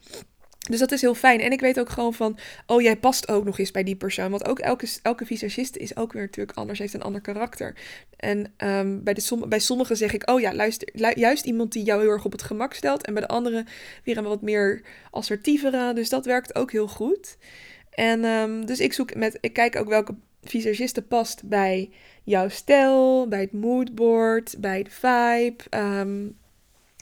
Dus 0.70 0.78
dat 0.78 0.92
is 0.92 1.00
heel 1.00 1.14
fijn. 1.14 1.40
En 1.40 1.52
ik 1.52 1.60
weet 1.60 1.80
ook 1.80 1.88
gewoon 1.88 2.14
van, 2.14 2.38
oh, 2.66 2.82
jij 2.82 2.96
past 2.96 3.28
ook 3.28 3.44
nog 3.44 3.58
eens 3.58 3.70
bij 3.70 3.82
die 3.82 3.96
persoon. 3.96 4.30
Want 4.30 4.48
ook 4.48 4.58
elke, 4.58 4.88
elke 5.02 5.26
visagiste 5.26 5.78
is 5.78 5.96
ook 5.96 6.12
weer 6.12 6.22
natuurlijk 6.22 6.58
anders, 6.58 6.78
heeft 6.78 6.94
een 6.94 7.02
ander 7.02 7.20
karakter. 7.20 7.74
En 8.16 8.54
um, 8.58 9.02
bij, 9.02 9.14
de, 9.14 9.44
bij 9.48 9.58
sommigen 9.58 9.96
zeg 9.96 10.12
ik, 10.12 10.30
oh 10.30 10.40
ja, 10.40 10.54
luister, 10.54 11.18
juist 11.18 11.44
iemand 11.44 11.72
die 11.72 11.84
jou 11.84 12.00
heel 12.00 12.10
erg 12.10 12.24
op 12.24 12.32
het 12.32 12.42
gemak 12.42 12.74
stelt. 12.74 13.06
En 13.06 13.12
bij 13.12 13.22
de 13.22 13.28
anderen 13.28 13.66
weer 14.04 14.16
een 14.16 14.24
wat 14.24 14.42
meer 14.42 14.82
assertievere. 15.10 15.94
Dus 15.94 16.08
dat 16.08 16.24
werkt 16.24 16.54
ook 16.54 16.72
heel 16.72 16.88
goed. 16.88 17.36
En 17.90 18.24
um, 18.24 18.66
dus 18.66 18.80
ik 18.80 18.92
zoek 18.92 19.14
met, 19.14 19.38
ik 19.40 19.52
kijk 19.52 19.76
ook 19.76 19.88
welke 19.88 20.14
visagiste 20.42 21.02
past 21.02 21.48
bij 21.48 21.90
jouw 22.24 22.48
stijl, 22.48 23.28
bij 23.28 23.40
het 23.40 23.52
moodboard, 23.52 24.54
bij 24.58 24.82
de 24.82 24.90
vibe. 24.90 25.64
Um, 25.70 26.36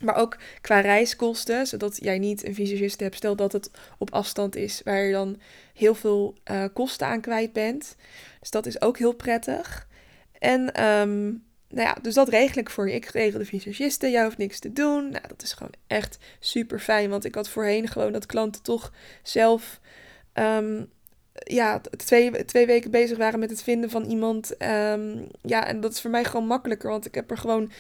maar 0.02 0.16
ook 0.16 0.36
qua 0.60 0.80
reiskosten, 0.80 1.66
zodat 1.66 1.98
jij 2.00 2.18
niet 2.18 2.46
een 2.46 2.54
visagist 2.54 3.00
hebt. 3.00 3.16
Stel 3.16 3.36
dat 3.36 3.52
het 3.52 3.70
op 3.98 4.12
afstand 4.12 4.56
is, 4.56 4.80
waar 4.84 5.02
je 5.02 5.12
dan 5.12 5.40
heel 5.74 5.94
veel 5.94 6.34
uh, 6.50 6.64
kosten 6.72 7.06
aan 7.06 7.20
kwijt 7.20 7.52
bent. 7.52 7.96
Dus 8.40 8.50
dat 8.50 8.66
is 8.66 8.80
ook 8.80 8.98
heel 8.98 9.12
prettig. 9.12 9.88
En 10.38 10.84
um, 10.84 11.44
nou 11.68 11.88
ja, 11.88 11.96
dus 12.02 12.14
dat 12.14 12.28
regel 12.28 12.60
ik 12.60 12.70
voor 12.70 12.88
je. 12.88 12.94
Ik 12.94 13.04
regel 13.04 13.38
de 13.38 13.44
visagisten, 13.44 14.10
jij 14.10 14.24
hoeft 14.24 14.38
niks 14.38 14.58
te 14.58 14.72
doen. 14.72 15.10
Nou, 15.10 15.28
dat 15.28 15.42
is 15.42 15.52
gewoon 15.52 15.72
echt 15.86 16.18
super 16.40 16.78
fijn. 16.78 17.10
Want 17.10 17.24
ik 17.24 17.34
had 17.34 17.48
voorheen 17.48 17.88
gewoon 17.88 18.12
dat 18.12 18.26
klanten 18.26 18.62
toch 18.62 18.92
zelf 19.22 19.80
um, 20.34 20.90
ja, 21.32 21.80
twee, 21.96 22.44
twee 22.44 22.66
weken 22.66 22.90
bezig 22.90 23.18
waren 23.18 23.38
met 23.38 23.50
het 23.50 23.62
vinden 23.62 23.90
van 23.90 24.04
iemand. 24.04 24.62
Um, 24.62 25.28
ja, 25.42 25.66
en 25.66 25.80
dat 25.80 25.92
is 25.92 26.00
voor 26.00 26.10
mij 26.10 26.24
gewoon 26.24 26.46
makkelijker. 26.46 26.90
Want 26.90 27.06
ik 27.06 27.14
heb 27.14 27.30
er 27.30 27.38
gewoon 27.38 27.70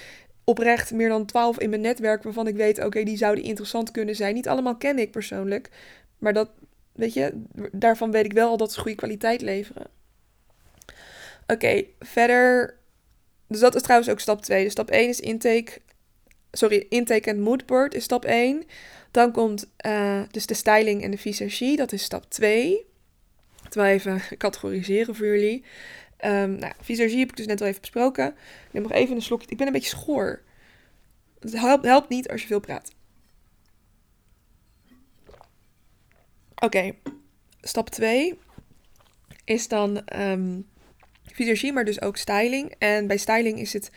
oprecht 0.44 0.92
meer 0.92 1.08
dan 1.08 1.26
twaalf 1.26 1.58
in 1.58 1.70
mijn 1.70 1.82
netwerk 1.82 2.22
waarvan 2.22 2.46
ik 2.46 2.56
weet, 2.56 2.84
oké, 2.84 3.02
die 3.02 3.16
zouden 3.16 3.44
interessant 3.44 3.90
kunnen 3.90 4.16
zijn. 4.16 4.34
Niet 4.34 4.48
allemaal 4.48 4.76
ken 4.76 4.98
ik 4.98 5.10
persoonlijk, 5.10 5.70
maar 6.18 6.32
dat, 6.32 6.50
weet 6.92 7.14
je, 7.14 7.42
daarvan 7.72 8.10
weet 8.10 8.24
ik 8.24 8.32
wel 8.32 8.48
al 8.48 8.56
dat 8.56 8.72
ze 8.72 8.80
goede 8.80 8.96
kwaliteit 8.96 9.40
leveren. 9.40 9.86
Oké, 11.46 11.84
verder, 12.00 12.76
dus 13.46 13.60
dat 13.60 13.74
is 13.74 13.82
trouwens 13.82 14.10
ook 14.10 14.20
stap 14.20 14.42
2. 14.42 14.62
Dus 14.62 14.72
stap 14.72 14.90
1 14.90 15.08
is 15.08 15.20
intake, 15.20 15.80
sorry, 16.52 16.86
intake 16.88 17.30
en 17.30 17.40
moodboard 17.40 17.94
is 17.94 18.04
stap 18.04 18.24
1. 18.24 18.64
Dan 19.10 19.32
komt 19.32 19.70
uh, 19.86 20.22
dus 20.30 20.46
de 20.46 20.54
styling 20.54 21.02
en 21.02 21.10
de 21.10 21.18
visagie, 21.18 21.76
dat 21.76 21.92
is 21.92 22.02
stap 22.02 22.24
2. 22.30 22.86
Terwijl 23.68 23.94
even 23.94 24.20
categoriseren 24.38 25.14
voor 25.14 25.26
jullie. 25.26 25.64
Um, 26.24 26.54
nou, 26.54 26.72
visagie 26.80 27.18
heb 27.18 27.28
ik 27.28 27.36
dus 27.36 27.46
net 27.46 27.60
al 27.60 27.66
even 27.66 27.80
besproken. 27.80 28.26
Ik 28.26 28.72
neem 28.72 28.82
nog 28.82 28.92
even 28.92 29.16
een 29.16 29.22
slokje. 29.22 29.50
Ik 29.50 29.56
ben 29.56 29.66
een 29.66 29.72
beetje 29.72 29.96
schoor. 29.96 30.42
Het 31.40 31.60
helpt, 31.82 32.08
niet 32.08 32.28
als 32.28 32.40
je 32.40 32.46
veel 32.46 32.60
praat. 32.60 32.92
Oké, 36.54 36.92
stap 37.60 37.90
2 37.90 38.38
is 39.44 39.68
dan 39.68 40.02
um, 40.16 40.68
visagie, 41.24 41.72
maar 41.72 41.84
dus 41.84 42.00
ook 42.00 42.16
styling. 42.16 42.74
En 42.78 43.06
bij 43.06 43.16
styling 43.16 43.58
is 43.58 43.72
het 43.72 43.90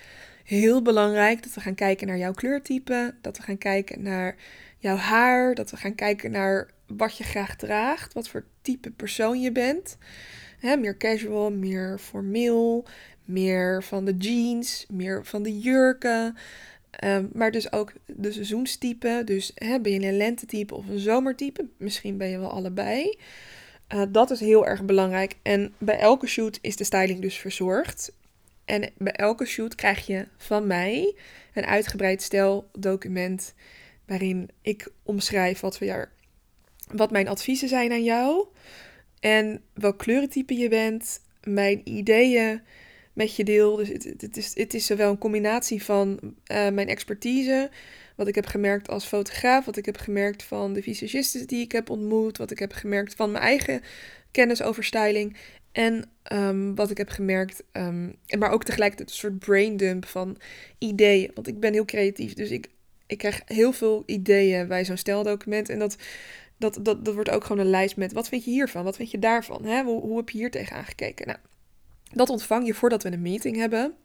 heel 0.44 0.82
belangrijk 0.82 1.44
dat 1.44 1.54
we 1.54 1.62
gaan 1.62 1.76
kijken 1.76 2.08
naar 2.08 2.18
jouw 2.18 2.34
kleurtype, 2.34 3.16
dat 3.22 3.38
we 3.38 3.44
gaan 3.44 3.58
kijken 3.58 4.02
naar 4.02 4.36
jouw 4.78 4.96
haar, 4.96 5.56
dat 5.56 5.72
we 5.72 5.78
gaan 5.78 5.96
kijken 5.96 6.32
naar 6.32 6.70
wat 6.88 7.18
je 7.18 7.24
graag 7.24 7.56
draagt, 7.56 8.14
wat 8.14 8.30
voor 8.30 8.46
type 8.62 8.92
persoon 8.92 9.42
je 9.42 9.52
bent. 9.52 9.98
Meer 10.66 10.98
casual, 10.98 11.52
meer 11.52 12.00
formeel, 12.00 12.86
meer 13.26 13.84
van 13.84 14.06
de 14.06 14.16
jeans, 14.18 14.86
meer 14.90 15.26
van 15.26 15.44
de 15.44 15.60
jurken. 15.60 16.36
Um, 17.04 17.30
maar 17.34 17.52
dus 17.52 17.72
ook 17.72 17.94
de 18.06 18.32
seizoenstype. 18.32 19.22
Dus 19.26 19.52
hè, 19.56 19.80
ben 19.80 19.92
je 19.92 20.08
een 20.08 20.18
lentetype 20.18 20.76
of 20.76 20.88
een 20.88 21.00
zomertype? 21.00 21.66
Misschien 21.78 22.18
ben 22.18 22.28
je 22.28 22.40
wel 22.40 22.52
allebei. 22.52 23.18
Uh, 23.94 24.02
dat 24.10 24.32
is 24.32 24.40
heel 24.40 24.66
erg 24.66 24.84
belangrijk. 24.84 25.36
En 25.42 25.74
bij 25.78 25.98
elke 25.98 26.28
shoot 26.28 26.60
is 26.62 26.76
de 26.76 26.84
styling 26.84 27.22
dus 27.22 27.38
verzorgd. 27.38 28.14
En 28.66 28.92
bij 28.98 29.14
elke 29.14 29.46
shoot 29.46 29.76
krijg 29.76 30.06
je 30.06 30.28
van 30.38 30.68
mij 30.68 31.16
een 31.54 31.66
uitgebreid 31.66 32.22
steldocument 32.22 33.54
waarin 34.06 34.50
ik 34.62 34.88
omschrijf 35.04 35.60
wat, 35.60 35.78
we, 35.78 36.08
wat 36.92 37.12
mijn 37.12 37.28
adviezen 37.28 37.68
zijn 37.68 37.92
aan 37.92 38.04
jou. 38.04 38.48
En 39.26 39.62
welk 39.74 39.98
kleurentype 39.98 40.56
je 40.56 40.70
bent, 40.70 41.20
mijn 41.44 41.82
ideeën 41.84 42.62
met 43.14 43.36
je 43.36 43.44
deel. 43.44 43.76
Dus 43.76 43.88
het, 43.88 44.04
het, 44.18 44.38
is, 44.38 44.56
het 44.56 44.74
is 44.74 44.86
zowel 44.86 45.10
een 45.10 45.18
combinatie 45.18 45.84
van 45.84 46.20
uh, 46.22 46.34
mijn 46.70 46.88
expertise, 46.88 47.70
wat 48.16 48.28
ik 48.28 48.36
heb 48.36 48.46
gemerkt 48.46 48.90
als 48.90 49.06
fotograaf, 49.06 49.66
wat 49.66 49.78
ik 49.78 49.86
heb 49.86 49.98
gemerkt 49.98 50.44
van 50.44 50.74
de 50.74 50.82
visagisten 50.82 51.48
die 51.48 51.62
ik 51.62 51.72
heb 51.72 51.90
ontmoet, 51.90 52.38
wat 52.38 52.52
ik 52.52 52.60
heb 52.60 52.74
gemerkt 52.74 53.16
van 53.16 53.32
mijn 53.32 53.44
eigen 53.44 53.82
kennis 54.32 54.62
over 54.62 54.84
styling. 54.84 55.38
En 55.72 56.10
um, 56.34 56.76
wat 56.76 56.92
ik 56.92 56.98
heb 56.98 57.10
gemerkt, 57.10 57.64
um, 57.72 58.16
maar 58.38 58.52
ook 58.52 58.64
tegelijkertijd 58.64 59.10
een 59.10 59.16
soort 59.16 59.40
braindump 59.40 60.06
van 60.06 60.38
ideeën. 60.78 61.32
Want 61.34 61.48
ik 61.48 61.60
ben 61.60 61.74
heel 61.74 61.86
creatief, 61.86 62.34
dus 62.34 62.50
ik, 62.50 62.68
ik 63.08 63.18
krijg 63.18 63.42
heel 63.46 63.72
veel 63.72 64.04
ideeën 64.06 64.68
bij 64.68 64.86
zo'n 64.86 64.98
steldocument. 64.98 65.70
En 65.70 65.80
dat 65.80 65.98
dat, 66.58 66.80
dat, 66.82 67.06
dat 67.06 67.14
wordt 67.14 67.30
ook 67.30 67.44
gewoon 67.44 67.66
een 67.66 67.70
lijst 67.70 67.98
met 67.98 68.14
wat 68.14 68.28
vind 68.28 68.44
je 68.44 68.52
hiervan, 68.52 68.84
wat 68.84 68.96
vind 68.96 69.12
je 69.12 69.20
daarvan, 69.20 69.66
hè? 69.66 69.84
Hoe, 69.84 70.02
hoe 70.02 70.18
heb 70.18 70.30
je 70.30 70.38
hier 70.38 70.52
tegenaan 70.52 70.86
gekeken? 70.86 71.28
Nou, 71.28 71.40
dat 72.14 72.30
ontvang 72.30 72.66
je 72.66 72.74
voordat 72.74 73.04
we 73.04 73.12
een 73.12 73.22
meeting 73.22 73.56
hebben. 73.56 73.96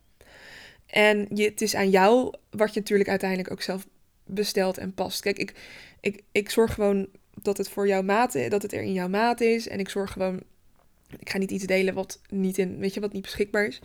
En 0.86 1.26
je, 1.34 1.44
het 1.44 1.60
is 1.60 1.74
aan 1.74 1.90
jou 1.90 2.34
wat 2.50 2.74
je 2.74 2.80
natuurlijk 2.80 3.08
uiteindelijk 3.08 3.50
ook 3.50 3.62
zelf 3.62 3.86
bestelt 4.24 4.78
en 4.78 4.94
past. 4.94 5.20
Kijk, 5.20 5.38
ik, 5.38 5.54
ik, 6.00 6.22
ik 6.32 6.50
zorg 6.50 6.74
gewoon 6.74 7.08
dat 7.42 7.56
het 7.56 7.68
voor 7.68 7.86
jouw 7.86 8.02
maat, 8.02 8.32
dat 8.48 8.62
het 8.62 8.72
er 8.72 8.82
in 8.82 8.92
jouw 8.92 9.08
maat 9.08 9.40
is. 9.40 9.68
En 9.68 9.78
ik 9.78 9.88
zorg 9.88 10.12
gewoon, 10.12 10.42
ik 11.18 11.30
ga 11.30 11.38
niet 11.38 11.50
iets 11.50 11.66
delen 11.66 11.94
wat 11.94 12.20
niet 12.28 12.58
in, 12.58 12.78
weet 12.78 12.94
je, 12.94 13.00
wat 13.00 13.12
niet 13.12 13.22
beschikbaar 13.22 13.66
is. 13.66 13.80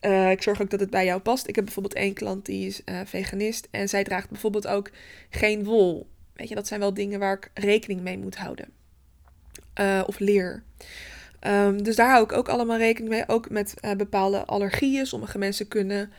Uh, 0.00 0.30
ik 0.30 0.42
zorg 0.42 0.62
ook 0.62 0.70
dat 0.70 0.80
het 0.80 0.90
bij 0.90 1.04
jou 1.04 1.20
past. 1.20 1.48
Ik 1.48 1.54
heb 1.54 1.64
bijvoorbeeld 1.64 1.94
één 1.94 2.14
klant 2.14 2.46
die 2.46 2.66
is 2.66 2.80
uh, 2.84 3.00
veganist 3.04 3.68
en 3.70 3.88
zij 3.88 4.04
draagt 4.04 4.30
bijvoorbeeld 4.30 4.66
ook 4.66 4.90
geen 5.30 5.64
wol. 5.64 6.06
Weet 6.36 6.48
je, 6.48 6.54
dat 6.54 6.66
zijn 6.66 6.80
wel 6.80 6.94
dingen 6.94 7.18
waar 7.18 7.36
ik 7.36 7.50
rekening 7.54 8.00
mee 8.00 8.18
moet 8.18 8.36
houden. 8.36 8.68
Uh, 9.80 10.02
of 10.06 10.18
leer. 10.18 10.62
Um, 11.40 11.82
dus 11.82 11.96
daar 11.96 12.10
hou 12.10 12.24
ik 12.24 12.32
ook 12.32 12.48
allemaal 12.48 12.76
rekening 12.76 13.12
mee. 13.12 13.28
Ook 13.28 13.50
met 13.50 13.74
uh, 13.80 13.92
bepaalde 13.92 14.44
allergieën. 14.44 15.06
Sommige 15.06 15.38
mensen 15.38 15.68
kunnen 15.68 16.12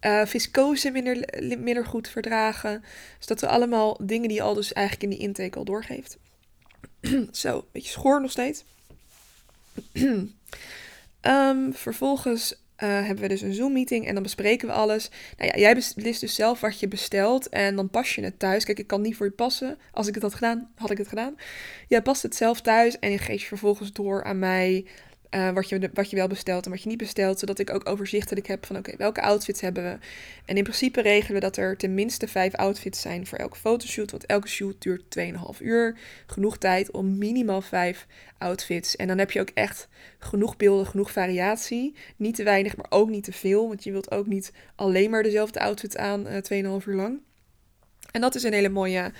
uh, 0.00 0.26
viscose 0.26 0.90
minder, 0.90 1.28
minder 1.58 1.86
goed 1.86 2.08
verdragen. 2.08 2.84
Dus 3.16 3.26
dat 3.26 3.38
zijn 3.38 3.50
allemaal 3.50 3.98
dingen 4.02 4.28
die 4.28 4.36
je 4.36 4.42
al 4.42 4.54
dus 4.54 4.72
eigenlijk 4.72 5.12
in 5.12 5.18
die 5.18 5.28
intake 5.28 5.58
al 5.58 5.64
doorgeeft. 5.64 6.18
Zo, 7.30 7.56
een 7.56 7.64
beetje 7.72 7.90
schoor 7.90 8.20
nog 8.20 8.30
steeds. 8.30 8.64
Ehm, 11.20 11.72
vervolgens 11.72 12.62
eh, 12.80 12.88
hebben 12.88 13.20
we 13.20 13.28
dus 13.28 13.40
een 13.40 13.54
Zoom-meeting 13.54 14.06
en 14.06 14.14
dan 14.14 14.22
bespreken 14.22 14.68
we 14.68 14.74
alles. 14.74 15.10
Nou 15.36 15.50
ja, 15.54 15.60
jij 15.60 15.74
beslist 15.74 16.20
dus 16.20 16.34
zelf 16.34 16.60
wat 16.60 16.80
je 16.80 16.88
bestelt 16.88 17.48
en 17.48 17.76
dan 17.76 17.90
pas 17.90 18.14
je 18.14 18.22
het 18.22 18.38
thuis. 18.38 18.64
Kijk, 18.64 18.78
ik 18.78 18.86
kan 18.86 19.00
niet 19.00 19.16
voor 19.16 19.26
je 19.26 19.32
passen. 19.32 19.78
Als 19.92 20.06
ik 20.06 20.14
het 20.14 20.22
had 20.22 20.34
gedaan, 20.34 20.70
had 20.74 20.90
ik 20.90 20.98
het 20.98 21.08
gedaan. 21.08 21.36
Jij 21.88 22.02
past 22.02 22.22
het 22.22 22.34
zelf 22.34 22.60
thuis 22.60 22.98
en 22.98 23.10
je 23.10 23.18
geeft 23.18 23.40
je 23.40 23.46
vervolgens 23.46 23.92
door 23.92 24.24
aan 24.24 24.38
mij 24.38 24.84
uh, 25.30 25.50
wat, 25.50 25.68
je, 25.68 25.90
wat 25.94 26.10
je 26.10 26.16
wel 26.16 26.28
bestelt 26.28 26.64
en 26.64 26.70
wat 26.70 26.82
je 26.82 26.88
niet 26.88 26.98
bestelt. 26.98 27.38
Zodat 27.38 27.58
ik 27.58 27.70
ook 27.70 27.88
overzichtelijk 27.88 28.46
heb 28.46 28.66
van 28.66 28.76
oké, 28.76 28.96
welke 28.96 29.22
outfits 29.22 29.60
hebben 29.60 29.82
we. 29.82 29.98
En 30.44 30.56
in 30.56 30.62
principe 30.62 31.00
regelen 31.00 31.34
we 31.34 31.40
dat 31.40 31.56
er 31.56 31.76
tenminste 31.76 32.28
vijf 32.28 32.54
outfits 32.54 33.00
zijn 33.00 33.26
voor 33.26 33.38
elke 33.38 33.56
fotoshoot. 33.56 34.10
Want 34.10 34.26
elke 34.26 34.48
shoot 34.48 34.82
duurt 34.82 35.18
2,5 35.18 35.60
uur. 35.60 35.98
Genoeg 36.26 36.58
tijd 36.58 36.90
om 36.90 37.18
minimaal 37.18 37.60
vijf 37.60 38.06
outfits. 38.38 38.96
En 38.96 39.06
dan 39.06 39.18
heb 39.18 39.30
je 39.30 39.40
ook 39.40 39.50
echt 39.54 39.88
genoeg 40.18 40.56
beelden, 40.56 40.86
genoeg 40.86 41.12
variatie. 41.12 41.94
Niet 42.16 42.34
te 42.34 42.42
weinig, 42.42 42.76
maar 42.76 42.86
ook 42.88 43.08
niet 43.08 43.24
te 43.24 43.32
veel. 43.32 43.68
Want 43.68 43.84
je 43.84 43.90
wilt 43.90 44.10
ook 44.10 44.26
niet 44.26 44.52
alleen 44.74 45.10
maar 45.10 45.22
dezelfde 45.22 45.60
outfit 45.60 45.96
aan 45.96 46.26
uh, 46.26 46.36
eh, 46.36 46.80
2,5 46.80 46.86
uur 46.86 46.94
lang. 46.94 47.20
En 48.10 48.20
dat 48.20 48.34
is 48.34 48.42
een 48.42 48.52
hele 48.52 48.68
mooie 48.68 49.12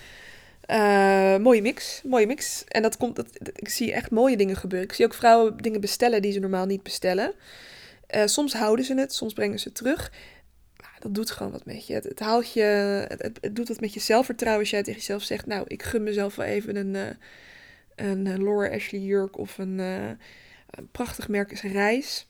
uh, 0.67 1.37
mooie 1.37 1.61
mix, 1.61 2.01
mooie 2.03 2.27
mix. 2.27 2.63
En 2.67 2.81
dat 2.81 2.97
komt, 2.97 3.15
dat, 3.15 3.27
ik 3.55 3.69
zie 3.69 3.93
echt 3.93 4.11
mooie 4.11 4.37
dingen 4.37 4.55
gebeuren. 4.55 4.89
Ik 4.89 4.95
zie 4.95 5.05
ook 5.05 5.13
vrouwen 5.13 5.57
dingen 5.57 5.81
bestellen 5.81 6.21
die 6.21 6.31
ze 6.31 6.39
normaal 6.39 6.65
niet 6.65 6.83
bestellen. 6.83 7.33
Uh, 8.15 8.25
soms 8.25 8.53
houden 8.53 8.85
ze 8.85 8.95
het, 8.95 9.13
soms 9.13 9.33
brengen 9.33 9.59
ze 9.59 9.67
het 9.67 9.77
terug. 9.77 10.11
Dat 10.99 11.15
doet 11.15 11.31
gewoon 11.31 11.51
wat 11.51 11.65
met 11.65 11.87
je. 11.87 11.93
Het, 11.93 12.19
haalt 12.19 12.53
je, 12.53 12.61
het, 13.17 13.55
doet 13.55 13.67
wat 13.67 13.79
met 13.79 13.93
je 13.93 13.99
zelfvertrouwen 13.99 14.61
als 14.61 14.69
jij 14.69 14.83
tegen 14.83 14.99
jezelf 14.99 15.23
zegt, 15.23 15.45
nou, 15.45 15.63
ik 15.67 15.83
gun 15.83 16.03
mezelf 16.03 16.35
wel 16.35 16.45
even 16.45 16.75
een, 16.75 16.93
uh, 16.93 17.09
een 17.95 18.43
Laura 18.43 18.75
Ashley 18.75 19.01
jurk 19.01 19.37
of 19.37 19.57
een, 19.57 19.79
een 19.79 20.89
prachtig 20.91 21.27
merk 21.27 21.51
is 21.51 21.61
Reis. 21.61 22.27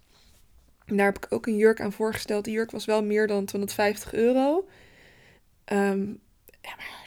En 0.85 0.97
daar 0.97 1.05
heb 1.05 1.17
ik 1.17 1.27
ook 1.29 1.47
een 1.47 1.57
jurk 1.57 1.81
aan 1.81 1.93
voorgesteld. 1.93 2.45
Die 2.45 2.53
jurk 2.53 2.71
was 2.71 2.85
wel 2.85 3.03
meer 3.03 3.27
dan 3.27 3.45
250 3.45 4.13
euro. 4.13 4.67
Um, 5.65 6.19
ja, 6.61 6.75
maar 6.75 7.00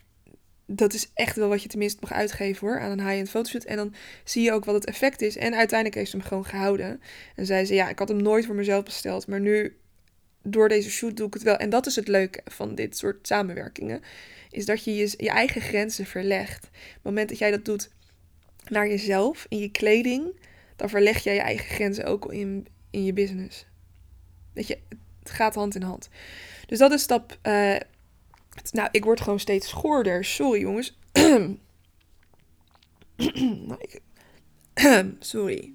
dat 0.77 0.93
is 0.93 1.11
echt 1.15 1.37
wel 1.37 1.49
wat 1.49 1.63
je 1.63 1.69
tenminste 1.69 1.99
mag 2.01 2.13
uitgeven 2.13 2.67
hoor, 2.67 2.81
aan 2.81 2.91
een 2.91 3.07
high-end 3.07 3.31
fotoshoot. 3.31 3.65
En 3.65 3.77
dan 3.77 3.95
zie 4.25 4.43
je 4.43 4.53
ook 4.53 4.65
wat 4.65 4.75
het 4.75 4.85
effect 4.85 5.23
is. 5.23 5.37
En 5.37 5.55
uiteindelijk 5.55 5.99
heeft 5.99 6.11
ze 6.11 6.17
hem 6.17 6.27
gewoon 6.27 6.45
gehouden. 6.45 7.01
En 7.37 7.47
zei 7.47 7.65
ze, 7.65 7.75
ja, 7.75 7.89
ik 7.89 7.99
had 7.99 8.09
hem 8.09 8.23
nooit 8.23 8.47
voor 8.47 8.55
mezelf 8.55 8.85
besteld, 8.85 9.27
maar 9.27 9.41
nu 9.41 9.77
door 10.43 10.69
deze 10.69 10.91
shoot 10.91 11.17
doe 11.17 11.27
ik 11.27 11.35
het 11.35 11.43
wel. 11.43 11.57
En 11.57 11.71
dat 11.71 11.87
is 11.87 11.97
het 11.97 12.09
leuke 12.09 12.41
van 12.45 12.75
dit 12.75 12.97
soort 12.97 13.27
samenwerkingen. 13.27 14.03
Is 14.51 14.67
dat 14.67 14.85
je 14.85 14.95
je, 14.95 15.15
je 15.17 15.31
eigen 15.31 15.61
grenzen 15.61 16.07
verlegt. 16.07 16.65
Op 16.65 16.95
het 16.95 17.03
moment 17.03 17.29
dat 17.29 17.39
jij 17.39 17.51
dat 17.51 17.65
doet 17.65 17.91
naar 18.69 18.89
jezelf, 18.89 19.47
in 19.49 19.59
je 19.59 19.71
kleding, 19.71 20.41
dan 20.77 20.89
verleg 20.89 21.23
jij 21.23 21.35
je 21.35 21.41
eigen 21.41 21.67
grenzen 21.67 22.05
ook 22.05 22.33
in, 22.33 22.67
in 22.91 23.05
je 23.05 23.13
business. 23.13 23.67
Weet 24.53 24.67
je, 24.67 24.79
het 25.19 25.31
gaat 25.31 25.55
hand 25.55 25.75
in 25.75 25.83
hand. 25.83 26.09
Dus 26.67 26.79
dat 26.79 26.93
is 26.93 27.03
stap 27.03 27.39
uh, 27.43 27.77
nou, 28.73 28.89
ik 28.93 29.05
word 29.05 29.21
gewoon 29.21 29.41
steeds 29.41 29.69
schoorder. 29.69 30.25
Sorry, 30.25 30.61
jongens. 30.61 30.99
nou. 33.69 33.79
Sorry. 35.21 35.73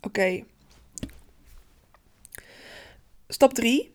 Oké. 0.00 0.44
Stap 3.28 3.52
3. 3.52 3.94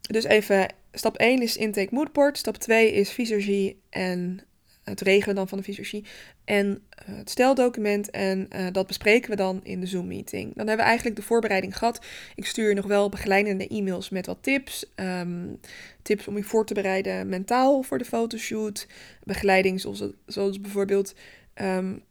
Dus 0.00 0.24
even, 0.24 0.74
stap 0.92 1.16
1 1.16 1.42
is 1.42 1.56
intake 1.56 1.94
moodboard. 1.94 2.38
Stap 2.38 2.56
2 2.56 2.92
is 2.92 3.10
visagie 3.10 3.82
en 3.90 4.46
het 4.84 5.00
regelen 5.00 5.34
dan 5.34 5.48
van 5.48 5.58
de 5.58 5.64
visagie. 5.64 6.04
En 6.44 6.66
uh, 6.66 7.16
het 7.16 7.30
steldocument. 7.30 8.10
En 8.10 8.48
uh, 8.56 8.66
dat 8.72 8.86
bespreken 8.86 9.30
we 9.30 9.36
dan 9.36 9.60
in 9.62 9.80
de 9.80 9.86
Zoom-meeting. 9.86 10.44
Dan 10.44 10.66
hebben 10.66 10.76
we 10.76 10.82
eigenlijk 10.82 11.16
de 11.16 11.22
voorbereiding 11.22 11.78
gehad. 11.78 12.06
Ik 12.34 12.46
stuur 12.46 12.74
nog 12.74 12.86
wel 12.86 13.08
begeleidende 13.08 13.68
e-mails 13.68 14.08
met 14.08 14.26
wat 14.26 14.38
tips. 14.40 14.86
Um, 14.96 15.60
tips 16.02 16.28
om 16.28 16.36
je 16.36 16.44
voor 16.44 16.66
te 16.66 16.74
bereiden 16.74 17.28
mentaal 17.28 17.82
voor 17.82 17.98
de 17.98 18.04
fotoshoot. 18.04 18.86
Begeleiding 19.24 19.80
zoals, 20.26 20.60
bijvoorbeeld 20.60 21.14
um, 21.54 22.02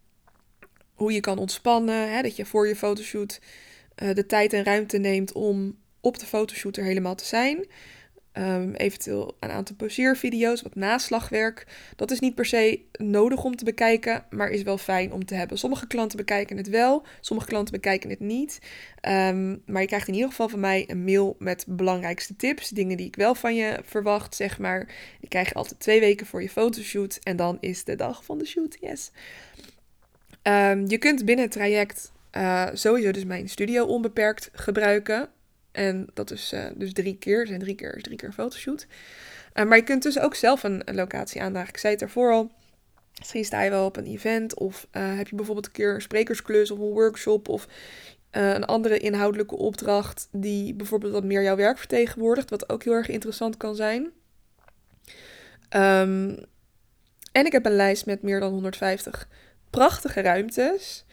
hoe 0.94 1.12
je 1.12 1.20
kan 1.20 1.38
ontspannen. 1.38 2.12
Hè, 2.12 2.22
dat 2.22 2.36
je 2.36 2.46
voor 2.46 2.68
je 2.68 2.76
fotoshoot 2.76 3.40
uh, 4.02 4.14
de 4.14 4.26
tijd 4.26 4.52
en 4.52 4.64
ruimte 4.64 4.98
neemt 4.98 5.32
om 5.32 5.76
op 6.00 6.18
de 6.18 6.26
fotoshoot 6.26 6.76
er 6.76 6.84
helemaal 6.84 7.14
te 7.14 7.24
zijn. 7.24 7.66
Um, 8.38 8.74
eventueel 8.74 9.36
een 9.40 9.50
aantal 9.50 9.76
poseervideo's, 9.76 10.62
wat 10.62 10.74
naslagwerk. 10.74 11.66
Dat 11.96 12.10
is 12.10 12.20
niet 12.20 12.34
per 12.34 12.46
se 12.46 12.80
nodig 12.92 13.44
om 13.44 13.56
te 13.56 13.64
bekijken, 13.64 14.24
maar 14.30 14.50
is 14.50 14.62
wel 14.62 14.78
fijn 14.78 15.12
om 15.12 15.24
te 15.24 15.34
hebben. 15.34 15.58
Sommige 15.58 15.86
klanten 15.86 16.16
bekijken 16.18 16.56
het 16.56 16.68
wel, 16.68 17.06
sommige 17.20 17.48
klanten 17.48 17.74
bekijken 17.74 18.10
het 18.10 18.20
niet. 18.20 18.58
Um, 19.08 19.62
maar 19.66 19.80
je 19.80 19.86
krijgt 19.86 20.08
in 20.08 20.14
ieder 20.14 20.28
geval 20.28 20.48
van 20.48 20.60
mij 20.60 20.84
een 20.86 21.04
mail 21.04 21.36
met 21.38 21.64
belangrijkste 21.68 22.36
tips. 22.36 22.68
Dingen 22.68 22.96
die 22.96 23.06
ik 23.06 23.16
wel 23.16 23.34
van 23.34 23.54
je 23.54 23.80
verwacht, 23.84 24.34
zeg 24.34 24.58
maar. 24.58 24.94
Je 25.20 25.54
altijd 25.54 25.80
twee 25.80 26.00
weken 26.00 26.26
voor 26.26 26.42
je 26.42 26.50
fotoshoot. 26.50 27.18
En 27.22 27.36
dan 27.36 27.56
is 27.60 27.84
de 27.84 27.96
dag 27.96 28.24
van 28.24 28.38
de 28.38 28.46
shoot, 28.46 28.76
yes. 28.80 29.10
Um, 30.42 30.88
je 30.88 30.98
kunt 30.98 31.24
binnen 31.24 31.44
het 31.44 31.54
traject 31.54 32.12
uh, 32.36 32.68
sowieso 32.72 33.10
dus 33.10 33.24
mijn 33.24 33.48
studio 33.48 33.84
onbeperkt 33.84 34.50
gebruiken. 34.52 35.28
En 35.72 36.06
dat 36.14 36.30
is 36.30 36.52
uh, 36.52 36.64
dus 36.74 36.92
drie 36.92 37.16
keer. 37.18 37.46
zijn 37.46 37.60
drie 37.60 37.74
keer, 37.74 38.02
drie 38.02 38.16
keer 38.16 38.32
fotoshoot. 38.32 38.86
Uh, 39.54 39.64
maar 39.64 39.76
je 39.76 39.84
kunt 39.84 40.02
dus 40.02 40.18
ook 40.18 40.34
zelf 40.34 40.62
een, 40.62 40.82
locatie 40.92 41.42
aandragen. 41.42 41.68
Ik 41.68 41.78
zei 41.78 41.92
het 41.92 42.02
ervoor 42.02 42.32
al. 42.32 42.50
Misschien 43.18 43.44
sta 43.44 43.62
je 43.62 43.70
wel 43.70 43.84
op 43.84 43.96
een 43.96 44.06
event. 44.06 44.58
Of 44.58 44.86
uh, 44.92 45.16
heb 45.16 45.28
je 45.28 45.36
bijvoorbeeld 45.36 45.66
een 45.66 45.72
keer 45.72 45.94
een 45.94 46.02
sprekersklus 46.02 46.70
of 46.70 46.78
een 46.78 46.84
workshop. 46.84 47.48
Of 47.48 47.68
een 48.30 48.64
andere 48.64 48.98
inhoudelijke 48.98 49.56
opdracht. 49.56 50.28
Die 50.30 50.74
bijvoorbeeld 50.74 51.12
wat 51.12 51.24
meer 51.24 51.42
jouw 51.42 51.56
werk 51.56 51.78
vertegenwoordigt. 51.78 52.50
Wat 52.50 52.68
ook 52.68 52.82
heel 52.82 52.92
erg 52.92 53.08
interessant 53.08 53.56
kan 53.56 53.76
zijn. 53.76 54.02
Um, 55.70 56.38
en 57.32 57.46
ik 57.46 57.52
heb 57.52 57.66
een 57.66 57.76
lijst 57.76 58.06
met 58.06 58.22
meer 58.22 58.40
dan 58.40 58.52
150 58.52 59.28
prachtige 59.70 60.20
ruimtes. 60.20 61.04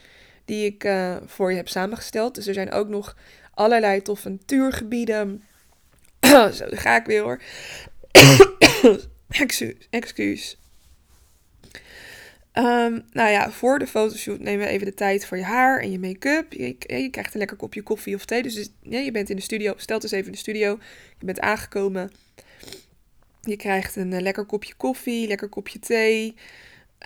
Die 0.44 0.66
ik 0.66 0.88
voor 1.26 1.50
je 1.50 1.56
heb 1.56 1.68
samengesteld. 1.68 2.34
Dus 2.34 2.46
er 2.46 2.54
zijn 2.54 2.72
ook 2.72 2.88
nog 2.88 3.16
allerlei 3.60 4.02
toffe 4.02 4.28
natuurgebieden. 4.28 5.42
Zo, 6.56 6.66
ga 6.70 6.96
ik 6.96 7.06
weer 7.06 7.22
hoor. 7.22 7.42
excuus. 9.90 10.58
Um, 12.54 13.04
nou 13.12 13.30
ja, 13.30 13.50
voor 13.50 13.78
de 13.78 13.86
fotoshoot 13.86 14.40
nemen 14.40 14.66
we 14.66 14.72
even 14.72 14.86
de 14.86 14.94
tijd 14.94 15.26
voor 15.26 15.36
je 15.36 15.44
haar 15.44 15.80
en 15.80 15.90
je 15.90 15.98
make-up. 15.98 16.52
Je, 16.52 16.76
je, 16.78 17.08
krijgt 17.10 17.32
een 17.34 17.38
lekker 17.38 17.56
kopje 17.56 17.82
koffie 17.82 18.14
of 18.14 18.24
thee. 18.24 18.42
Dus 18.42 18.70
ja, 18.82 18.98
je 18.98 19.10
bent 19.10 19.30
in 19.30 19.36
de 19.36 19.42
studio. 19.42 19.74
Stel 19.76 19.98
dus 19.98 20.10
even 20.10 20.26
in 20.26 20.32
de 20.32 20.38
studio. 20.38 20.78
Je 21.18 21.26
bent 21.26 21.40
aangekomen. 21.40 22.10
Je 23.40 23.56
krijgt 23.56 23.96
een 23.96 24.12
uh, 24.12 24.20
lekker 24.20 24.44
kopje 24.44 24.74
koffie, 24.74 25.26
lekker 25.26 25.48
kopje 25.48 25.78
thee. 25.78 26.34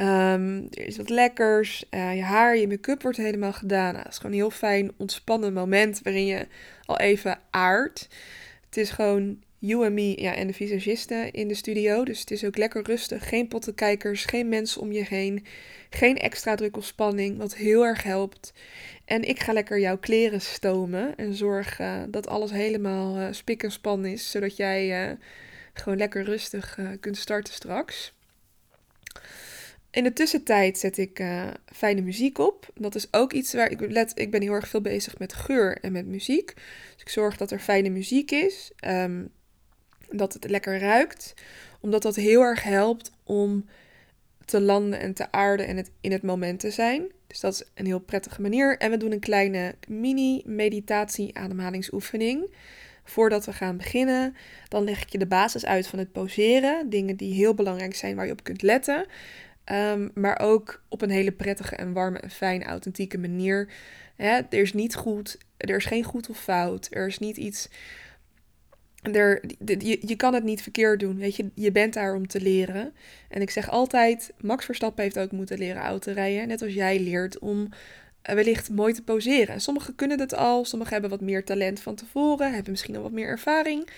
Um, 0.01 0.67
er 0.71 0.87
is 0.87 0.97
wat 0.97 1.09
lekkers. 1.09 1.85
Uh, 1.91 2.17
je 2.17 2.23
haar, 2.23 2.57
je 2.57 2.69
make-up 2.69 3.03
wordt 3.03 3.19
helemaal 3.19 3.53
gedaan. 3.53 3.93
Nou, 3.93 4.05
het 4.05 4.13
is 4.13 4.17
gewoon 4.17 4.33
een 4.33 4.39
heel 4.39 4.51
fijn, 4.51 4.93
ontspannen 4.97 5.53
moment 5.53 6.01
waarin 6.03 6.27
je 6.27 6.47
al 6.85 6.99
even 6.99 7.39
aardt. 7.51 8.09
Het 8.67 8.77
is 8.77 8.91
gewoon 8.91 9.43
you 9.59 9.87
en 9.87 9.95
me 9.95 10.21
ja, 10.21 10.35
en 10.35 10.47
de 10.47 10.53
visagisten 10.53 11.33
in 11.33 11.49
de 11.49 11.55
studio. 11.55 12.05
Dus 12.05 12.21
het 12.21 12.31
is 12.31 12.45
ook 12.45 12.57
lekker 12.57 12.83
rustig. 12.83 13.29
Geen 13.29 13.49
pottenkijkers, 13.49 14.25
geen 14.25 14.49
mensen 14.49 14.81
om 14.81 14.93
je 14.93 15.05
heen. 15.05 15.47
Geen 15.91 16.17
extra 16.17 16.55
druk 16.55 16.77
of 16.77 16.85
spanning, 16.85 17.39
wat 17.39 17.55
heel 17.55 17.85
erg 17.85 18.03
helpt. 18.03 18.53
En 19.05 19.23
ik 19.23 19.41
ga 19.41 19.53
lekker 19.53 19.81
jouw 19.81 19.99
kleren 19.99 20.41
stomen 20.41 21.17
en 21.17 21.35
zorg 21.35 21.81
uh, 21.81 22.03
dat 22.09 22.27
alles 22.27 22.51
helemaal 22.51 23.21
uh, 23.21 23.27
spik 23.31 23.63
en 23.63 23.73
span 23.73 24.05
is. 24.05 24.31
Zodat 24.31 24.57
jij 24.57 25.17
gewoon 25.73 25.99
lekker 25.99 26.25
rustig 26.25 26.79
kunt 27.01 27.17
starten 27.17 27.55
straks. 27.55 28.13
In 29.95 30.05
de 30.05 30.13
tussentijd 30.13 30.79
zet 30.79 30.99
ik 30.99 31.19
uh, 31.19 31.47
fijne 31.73 32.01
muziek 32.01 32.39
op. 32.39 32.69
Dat 32.75 32.95
is 32.95 33.07
ook 33.11 33.33
iets 33.33 33.53
waar 33.53 33.71
ik 33.71 33.81
let. 33.81 34.13
Ik 34.15 34.31
ben 34.31 34.43
heel 34.43 34.53
erg 34.53 34.69
veel 34.69 34.81
bezig 34.81 35.19
met 35.19 35.33
geur 35.33 35.79
en 35.81 35.93
met 35.93 36.07
muziek. 36.07 36.55
Dus 36.93 37.03
ik 37.03 37.09
zorg 37.09 37.37
dat 37.37 37.51
er 37.51 37.59
fijne 37.59 37.89
muziek 37.89 38.31
is. 38.31 38.73
Um, 38.87 39.31
dat 40.11 40.33
het 40.33 40.51
lekker 40.51 40.79
ruikt. 40.79 41.35
Omdat 41.81 42.03
dat 42.03 42.17
heel 42.17 42.43
erg 42.43 42.63
helpt 42.63 43.13
om 43.25 43.65
te 44.45 44.61
landen 44.61 45.01
en 45.01 45.15
te 45.15 45.33
aarden 45.33 45.67
en 45.67 45.87
in 46.01 46.13
het 46.13 46.23
moment 46.23 46.61
te 46.61 46.71
zijn. 46.71 47.13
Dus 47.27 47.41
dat 47.41 47.53
is 47.53 47.65
een 47.75 47.87
heel 47.87 48.01
prettige 48.01 48.41
manier. 48.41 48.79
En 48.79 48.91
we 48.91 48.97
doen 48.97 49.13
een 49.13 49.21
kleine 49.21 49.75
mini-meditatie-ademhalingsoefening. 49.89 52.55
Voordat 53.05 53.45
we 53.45 53.53
gaan 53.53 53.77
beginnen, 53.77 54.37
dan 54.69 54.85
leg 54.85 55.03
ik 55.03 55.09
je 55.09 55.19
de 55.19 55.27
basis 55.27 55.67
uit 55.67 55.87
van 55.87 55.99
het 55.99 56.13
poseren. 56.13 56.91
Dingen 56.91 57.17
die 57.17 57.35
heel 57.35 57.55
belangrijk 57.55 57.95
zijn 57.95 58.17
waar 58.17 58.27
je 58.27 58.33
op 58.33 58.43
kunt 58.43 58.63
letten. 58.63 59.07
Um, 59.73 60.11
maar 60.15 60.39
ook 60.41 60.83
op 60.89 61.03
een 61.03 61.11
hele 61.11 61.33
prettige 61.33 61.77
en 61.77 61.93
warme 61.93 62.19
en 62.19 62.31
fijne, 62.31 62.65
authentieke 62.65 63.19
manier. 63.19 63.69
Hè, 64.17 64.37
er 64.37 64.61
is 64.61 64.73
niet 64.73 64.95
goed, 64.95 65.39
er 65.57 65.77
is 65.77 65.85
geen 65.85 66.05
goed 66.05 66.29
of 66.29 66.39
fout. 66.39 66.89
Er 66.91 67.07
is 67.07 67.19
niet 67.19 67.37
iets 67.37 67.69
je, 69.03 70.15
kan 70.17 70.35
het 70.35 70.45
niet 70.45 70.63
verkeerd 70.63 71.01
doen. 71.01 71.17
Weet 71.17 71.37
je, 71.37 71.51
je 71.55 71.73
bent 71.73 71.95
daar 71.95 72.15
om 72.15 72.27
te 72.27 72.41
leren. 72.41 72.95
En 73.29 73.41
ik 73.41 73.51
zeg 73.51 73.71
altijd: 73.71 74.33
Max 74.41 74.65
Verstappen 74.65 75.03
heeft 75.03 75.19
ook 75.19 75.33
moeten 75.33 75.59
leren 75.59 75.83
autorijden. 75.83 76.49
Net 76.49 76.63
als 76.63 76.75
jij 76.75 77.01
leert 77.01 77.39
om 77.39 77.69
eh, 78.23 78.35
wellicht 78.35 78.71
mooi 78.71 78.93
te 78.93 79.03
poseren. 79.03 79.61
Sommigen 79.61 79.95
kunnen 79.95 80.21
het 80.21 80.35
al, 80.35 80.65
sommigen 80.65 80.93
hebben 80.93 81.11
wat 81.11 81.21
meer 81.21 81.45
talent 81.45 81.81
van 81.81 81.95
tevoren, 81.95 82.53
hebben 82.53 82.71
misschien 82.71 82.97
al 82.97 83.03
wat 83.03 83.13
meer 83.13 83.29
ervaring. 83.29 83.89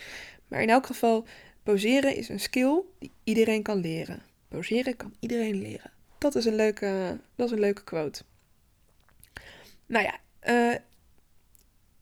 Maar 0.48 0.62
in 0.62 0.70
elk 0.70 0.87
geval, 0.87 1.26
poseren 1.62 2.16
is 2.16 2.29
een 2.29 2.40
skill 2.40 2.81
die 2.98 3.11
iedereen 3.24 3.62
kan 3.62 3.81
leren. 3.81 4.22
Poseren 4.48 4.96
kan 4.96 5.14
iedereen 5.20 5.62
leren. 5.62 5.90
Dat 6.18 6.35
is 6.35 6.44
een 6.44 6.54
leuke, 6.54 7.18
dat 7.35 7.46
is 7.46 7.52
een 7.52 7.61
leuke 7.61 7.85
quote. 7.85 8.22
Nou 9.87 10.04
ja, 10.04 10.18
uh, 10.48 10.76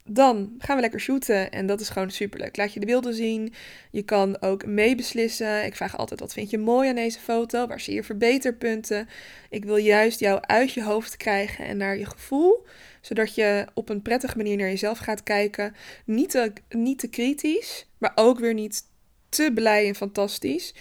dan 0.05 0.55
gaan 0.59 0.77
we 0.77 0.83
lekker 0.83 1.01
shooten 1.01 1.51
en 1.51 1.67
dat 1.67 1.81
is 1.81 1.89
gewoon 1.89 2.11
superleuk. 2.11 2.57
Laat 2.57 2.73
je 2.73 2.81
de 2.81 2.87
beelden 2.87 3.15
zien. 3.15 3.53
Je 3.91 4.03
kan 4.03 4.41
ook 4.41 4.67
meebeslissen. 4.67 5.65
Ik 5.65 5.77
vraag 5.77 5.97
altijd: 5.97 6.21
wat 6.21 6.33
vind 6.33 6.51
je 6.51 6.59
mooi 6.59 6.89
aan 6.89 6.95
deze 6.95 7.21
foto? 7.21 7.67
Waar 7.67 7.81
zie 7.81 7.95
je 7.95 8.03
verbeterpunten? 8.03 9.09
Ik 9.51 9.65
wil 9.65 9.77
juist 9.77 10.21
jou 10.21 10.41
uit 10.41 10.73
je 10.73 10.83
hoofd 10.83 11.17
krijgen 11.17 11.65
en 11.65 11.77
naar 11.77 11.99
je 11.99 12.07
gevoel, 12.07 12.67
zodat 13.01 13.35
je 13.35 13.67
op 13.75 13.89
een 13.89 14.03
prettige 14.03 14.37
manier 14.37 14.57
naar 14.57 14.69
jezelf 14.69 14.99
gaat 14.99 15.23
kijken. 15.23 15.75
Niet 16.07 16.31
te, 16.31 16.53
niet 16.69 16.99
te 16.99 17.09
kritisch, 17.09 17.87
maar 17.99 18.13
ook 18.15 18.39
weer 18.39 18.55
niet 18.55 18.83
te 19.35 19.51
blij 19.55 19.89
en 19.89 19.95
fantastisch. 19.95 20.75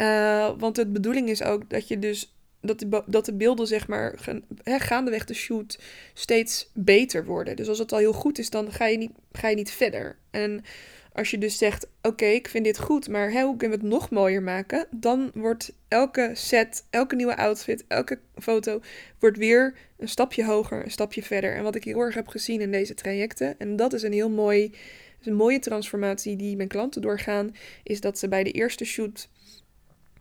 Uh, 0.00 0.50
want 0.58 0.76
de 0.76 0.86
bedoeling 0.86 1.28
is 1.28 1.42
ook 1.42 1.70
dat 1.70 1.88
je 1.88 1.98
dus 1.98 2.34
dat 2.60 2.78
de, 2.78 3.02
dat 3.06 3.24
de 3.24 3.34
beelden, 3.34 3.66
zeg 3.66 3.88
maar, 3.88 4.18
he, 4.62 4.78
gaandeweg 4.78 5.24
de 5.24 5.34
shoot 5.34 5.78
steeds 6.14 6.70
beter 6.74 7.24
worden. 7.24 7.56
Dus 7.56 7.68
als 7.68 7.78
het 7.78 7.92
al 7.92 7.98
heel 7.98 8.12
goed 8.12 8.38
is, 8.38 8.50
dan 8.50 8.72
ga 8.72 8.86
je 8.86 8.98
niet, 8.98 9.12
ga 9.32 9.48
je 9.48 9.56
niet 9.56 9.70
verder. 9.70 10.16
En 10.30 10.64
als 11.12 11.30
je 11.30 11.38
dus 11.38 11.58
zegt, 11.58 11.86
oké, 12.02 12.24
ik 12.24 12.48
vind 12.48 12.64
dit 12.64 12.78
goed, 12.78 13.08
maar 13.08 13.42
hoe 13.42 13.56
kunnen 13.56 13.78
we 13.78 13.84
het 13.84 13.92
nog 13.92 14.10
mooier 14.10 14.42
maken? 14.42 14.86
Dan 14.90 15.30
wordt 15.34 15.72
elke 15.88 16.30
set, 16.34 16.84
elke 16.90 17.14
nieuwe 17.14 17.36
outfit, 17.36 17.84
elke 17.88 18.18
foto, 18.34 18.80
wordt 19.18 19.36
weer 19.36 19.74
een 19.98 20.08
stapje 20.08 20.44
hoger, 20.44 20.84
een 20.84 20.90
stapje 20.90 21.22
verder. 21.22 21.54
En 21.54 21.62
wat 21.62 21.74
ik 21.74 21.84
heel 21.84 22.00
erg 22.00 22.14
heb 22.14 22.28
gezien 22.28 22.60
in 22.60 22.72
deze 22.72 22.94
trajecten, 22.94 23.54
en 23.58 23.76
dat 23.76 23.92
is 23.92 24.02
een 24.02 24.12
heel 24.12 24.30
mooi, 24.30 24.74
is 25.20 25.26
een 25.26 25.34
mooie 25.34 25.58
transformatie 25.58 26.36
die 26.36 26.56
mijn 26.56 26.68
klanten 26.68 27.02
doorgaan, 27.02 27.56
is 27.82 28.00
dat 28.00 28.18
ze 28.18 28.28
bij 28.28 28.44
de 28.44 28.50
eerste 28.50 28.84
shoot 28.84 29.28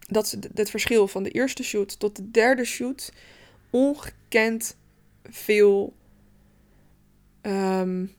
dat 0.09 0.27
ze 0.27 0.39
het 0.53 0.69
verschil 0.69 1.07
van 1.07 1.23
de 1.23 1.31
eerste 1.31 1.63
shoot 1.63 1.99
tot 1.99 2.15
de 2.15 2.31
derde 2.31 2.65
shoot 2.65 3.12
ongekend 3.69 4.77
veel. 5.23 5.93
Um, 7.41 8.13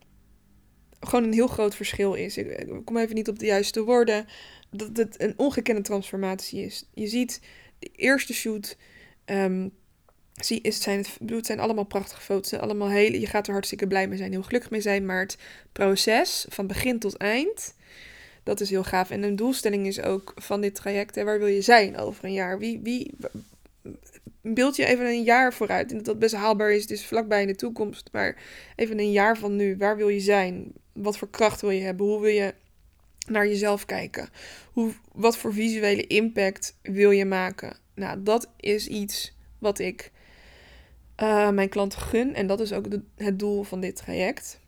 gewoon 1.01 1.25
een 1.25 1.33
heel 1.33 1.47
groot 1.47 1.75
verschil 1.75 2.15
is. 2.15 2.37
Ik, 2.37 2.67
kom 2.85 2.97
even 2.97 3.15
niet 3.15 3.29
op 3.29 3.39
de 3.39 3.47
juiste 3.47 3.85
woorden. 3.85 4.27
Dat 4.71 4.97
het 4.97 5.21
een 5.21 5.35
ongekende 5.37 5.81
transformatie 5.81 6.65
is. 6.65 6.85
Je 6.95 7.07
ziet 7.07 7.41
de 7.79 7.91
eerste 7.97 8.33
shoot. 8.33 8.77
Um, 9.25 9.73
zie, 10.45 10.61
is, 10.61 10.83
zijn 10.83 10.99
het, 10.99 11.19
het 11.27 11.47
zijn 11.47 11.61
allemaal 11.61 11.85
prachtige 11.85 12.21
foto's. 12.21 12.53
Allemaal 12.53 12.89
hele, 12.89 13.21
je 13.21 13.27
gaat 13.27 13.47
er 13.47 13.53
hartstikke 13.53 13.87
blij 13.87 14.09
mee 14.09 14.19
zijn, 14.19 14.33
heel 14.33 14.43
gelukkig 14.43 14.71
mee 14.71 14.81
zijn. 14.81 15.07
Maar 15.07 15.21
het 15.21 15.39
proces 15.73 16.47
van 16.49 16.67
begin 16.67 16.99
tot 16.99 17.17
eind 17.17 17.75
dat 18.43 18.61
is 18.61 18.71
heel 18.71 18.85
gaaf. 18.85 19.11
En 19.11 19.23
een 19.23 19.37
doelstelling 19.37 19.87
is 19.87 20.01
ook 20.01 20.33
van 20.37 20.61
dit 20.61 20.75
traject, 20.75 21.15
hè, 21.15 21.25
waar 21.25 21.39
wil 21.39 21.47
je 21.47 21.63
zijn 21.63 21.97
over 21.97 22.25
een 22.25 22.33
jaar? 22.33 22.59
Wie, 22.59 22.81
wie, 22.83 23.15
beeld 24.41 24.77
je 24.77 24.85
even 24.85 25.07
een 25.07 25.23
jaar 25.23 25.53
vooruit. 25.53 25.91
En 25.91 25.97
dat 25.97 26.07
dat 26.07 26.19
best 26.19 26.35
haalbaar 26.35 26.73
is, 26.73 26.87
dus 26.87 27.07
vlakbij 27.07 27.41
in 27.41 27.47
de 27.47 27.55
toekomst. 27.55 28.09
Maar 28.13 28.37
even 28.77 28.99
een 28.99 29.13
jaar 29.13 29.39
van 29.39 29.57
nu, 29.57 29.77
waar 29.77 29.97
wil 29.97 30.09
je 30.09 30.21
zijn? 30.21 30.73
Wat 30.93 31.19
voor 31.19 31.31
kracht 31.31 31.61
wil 31.61 31.71
je 31.71 31.83
hebben? 31.83 32.07
Hoe 32.07 32.21
wil 32.21 32.31
je 32.31 32.55
naar 33.27 33.47
jezelf 33.47 33.85
kijken? 33.85 34.29
Hoe, 34.73 34.93
wat 35.13 35.37
voor 35.37 35.53
visuele 35.53 36.07
impact 36.07 36.77
wil 36.83 37.11
je 37.11 37.25
maken? 37.25 37.77
Nou, 37.95 38.23
dat 38.23 38.49
is 38.57 38.87
iets 38.87 39.37
wat 39.59 39.79
ik 39.79 40.11
uh, 41.23 41.51
mijn 41.51 41.69
klanten 41.69 42.01
gun. 42.01 42.35
En 42.35 42.47
dat 42.47 42.61
is 42.61 42.73
ook 42.73 42.87
het 43.17 43.39
doel 43.39 43.63
van 43.63 43.81
dit 43.81 43.97
traject. 43.97 44.61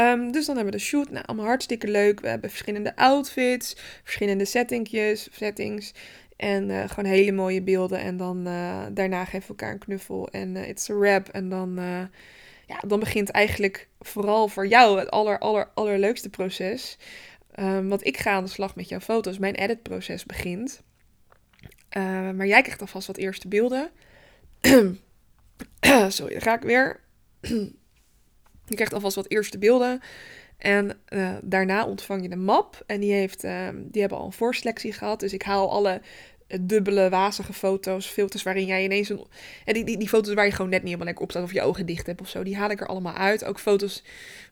Um, 0.00 0.32
dus 0.32 0.46
dan 0.46 0.56
hebben 0.56 0.72
we 0.72 0.78
de 0.78 0.84
shoot. 0.84 1.10
Nou, 1.10 1.24
allemaal 1.26 1.46
hartstikke 1.46 1.88
leuk. 1.88 2.20
We 2.20 2.28
hebben 2.28 2.50
verschillende 2.50 2.96
outfits, 2.96 3.76
verschillende 4.02 4.44
settingjes, 4.44 5.28
settings. 5.32 5.92
En 6.36 6.68
uh, 6.68 6.88
gewoon 6.88 7.10
hele 7.10 7.32
mooie 7.32 7.62
beelden. 7.62 7.98
En 7.98 8.16
dan 8.16 8.48
uh, 8.48 8.82
daarna 8.92 9.24
geven 9.24 9.40
we 9.40 9.48
elkaar 9.48 9.72
een 9.72 9.78
knuffel. 9.78 10.28
En 10.28 10.54
uh, 10.54 10.68
it's 10.68 10.90
a 10.90 10.94
wrap. 10.94 11.28
En 11.28 11.48
dan, 11.48 11.74
ja, 12.66 12.80
dan 12.86 13.00
begint 13.00 13.30
eigenlijk 13.30 13.88
vooral 14.00 14.48
voor 14.48 14.66
jou 14.66 14.98
het 14.98 15.10
aller, 15.10 15.38
aller, 15.38 15.70
allerleukste 15.74 16.30
proces. 16.30 16.98
Um, 17.60 17.88
want 17.88 18.06
ik 18.06 18.16
ga 18.16 18.32
aan 18.32 18.44
de 18.44 18.50
slag 18.50 18.76
met 18.76 18.88
jouw 18.88 19.00
foto's. 19.00 19.38
Mijn 19.38 19.54
editproces 19.54 20.26
begint. 20.26 20.82
maar 22.34 22.46
jij 22.46 22.62
krijgt 22.62 22.80
alvast 22.80 23.06
wat 23.06 23.16
eerste 23.16 23.48
beelden. 23.48 23.90
Sorry, 26.08 26.32
dan 26.32 26.42
ga 26.42 26.54
ik 26.54 26.62
weer. 26.62 27.00
Je 28.66 28.74
krijgt 28.74 28.94
alvast 28.94 29.16
wat 29.16 29.30
eerste 29.30 29.58
beelden. 29.58 30.00
En 30.58 30.98
uh, 31.08 31.34
daarna 31.42 31.86
ontvang 31.86 32.22
je 32.22 32.30
een 32.30 32.44
map. 32.44 32.82
En 32.86 33.00
die, 33.00 33.12
heeft, 33.12 33.44
uh, 33.44 33.68
die 33.74 34.00
hebben 34.00 34.18
al 34.18 34.26
een 34.26 34.32
voorselectie 34.32 34.92
gehad. 34.92 35.20
Dus 35.20 35.32
ik 35.32 35.42
haal 35.42 35.70
alle 35.70 36.00
eh, 36.46 36.58
dubbele, 36.62 37.08
wazige 37.08 37.52
foto's, 37.52 38.06
filters 38.06 38.42
waarin 38.42 38.66
jij 38.66 38.84
ineens 38.84 39.08
een... 39.08 39.26
En 39.64 39.74
die, 39.74 39.84
die, 39.84 39.98
die 39.98 40.08
foto's 40.08 40.34
waar 40.34 40.44
je 40.44 40.52
gewoon 40.52 40.70
net 40.70 40.78
niet 40.78 40.86
helemaal 40.86 41.06
lekker 41.06 41.24
op 41.24 41.30
staat 41.30 41.42
of 41.42 41.52
je 41.52 41.62
ogen 41.62 41.86
dicht 41.86 42.06
hebt 42.06 42.20
of 42.20 42.28
zo, 42.28 42.42
die 42.42 42.56
haal 42.56 42.70
ik 42.70 42.80
er 42.80 42.86
allemaal 42.86 43.14
uit. 43.14 43.44
Ook 43.44 43.60
foto's 43.60 44.02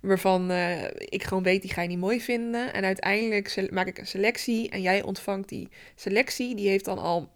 waarvan 0.00 0.50
uh, 0.50 0.84
ik 0.84 1.24
gewoon 1.24 1.42
weet, 1.42 1.62
die 1.62 1.72
ga 1.72 1.82
je 1.82 1.88
niet 1.88 1.98
mooi 1.98 2.20
vinden. 2.20 2.72
En 2.72 2.84
uiteindelijk 2.84 3.70
maak 3.70 3.86
ik 3.86 3.98
een 3.98 4.06
selectie 4.06 4.70
en 4.70 4.82
jij 4.82 5.02
ontvangt 5.02 5.48
die 5.48 5.68
selectie. 5.94 6.54
Die 6.54 6.68
heeft 6.68 6.84
dan 6.84 6.98
al 6.98 7.30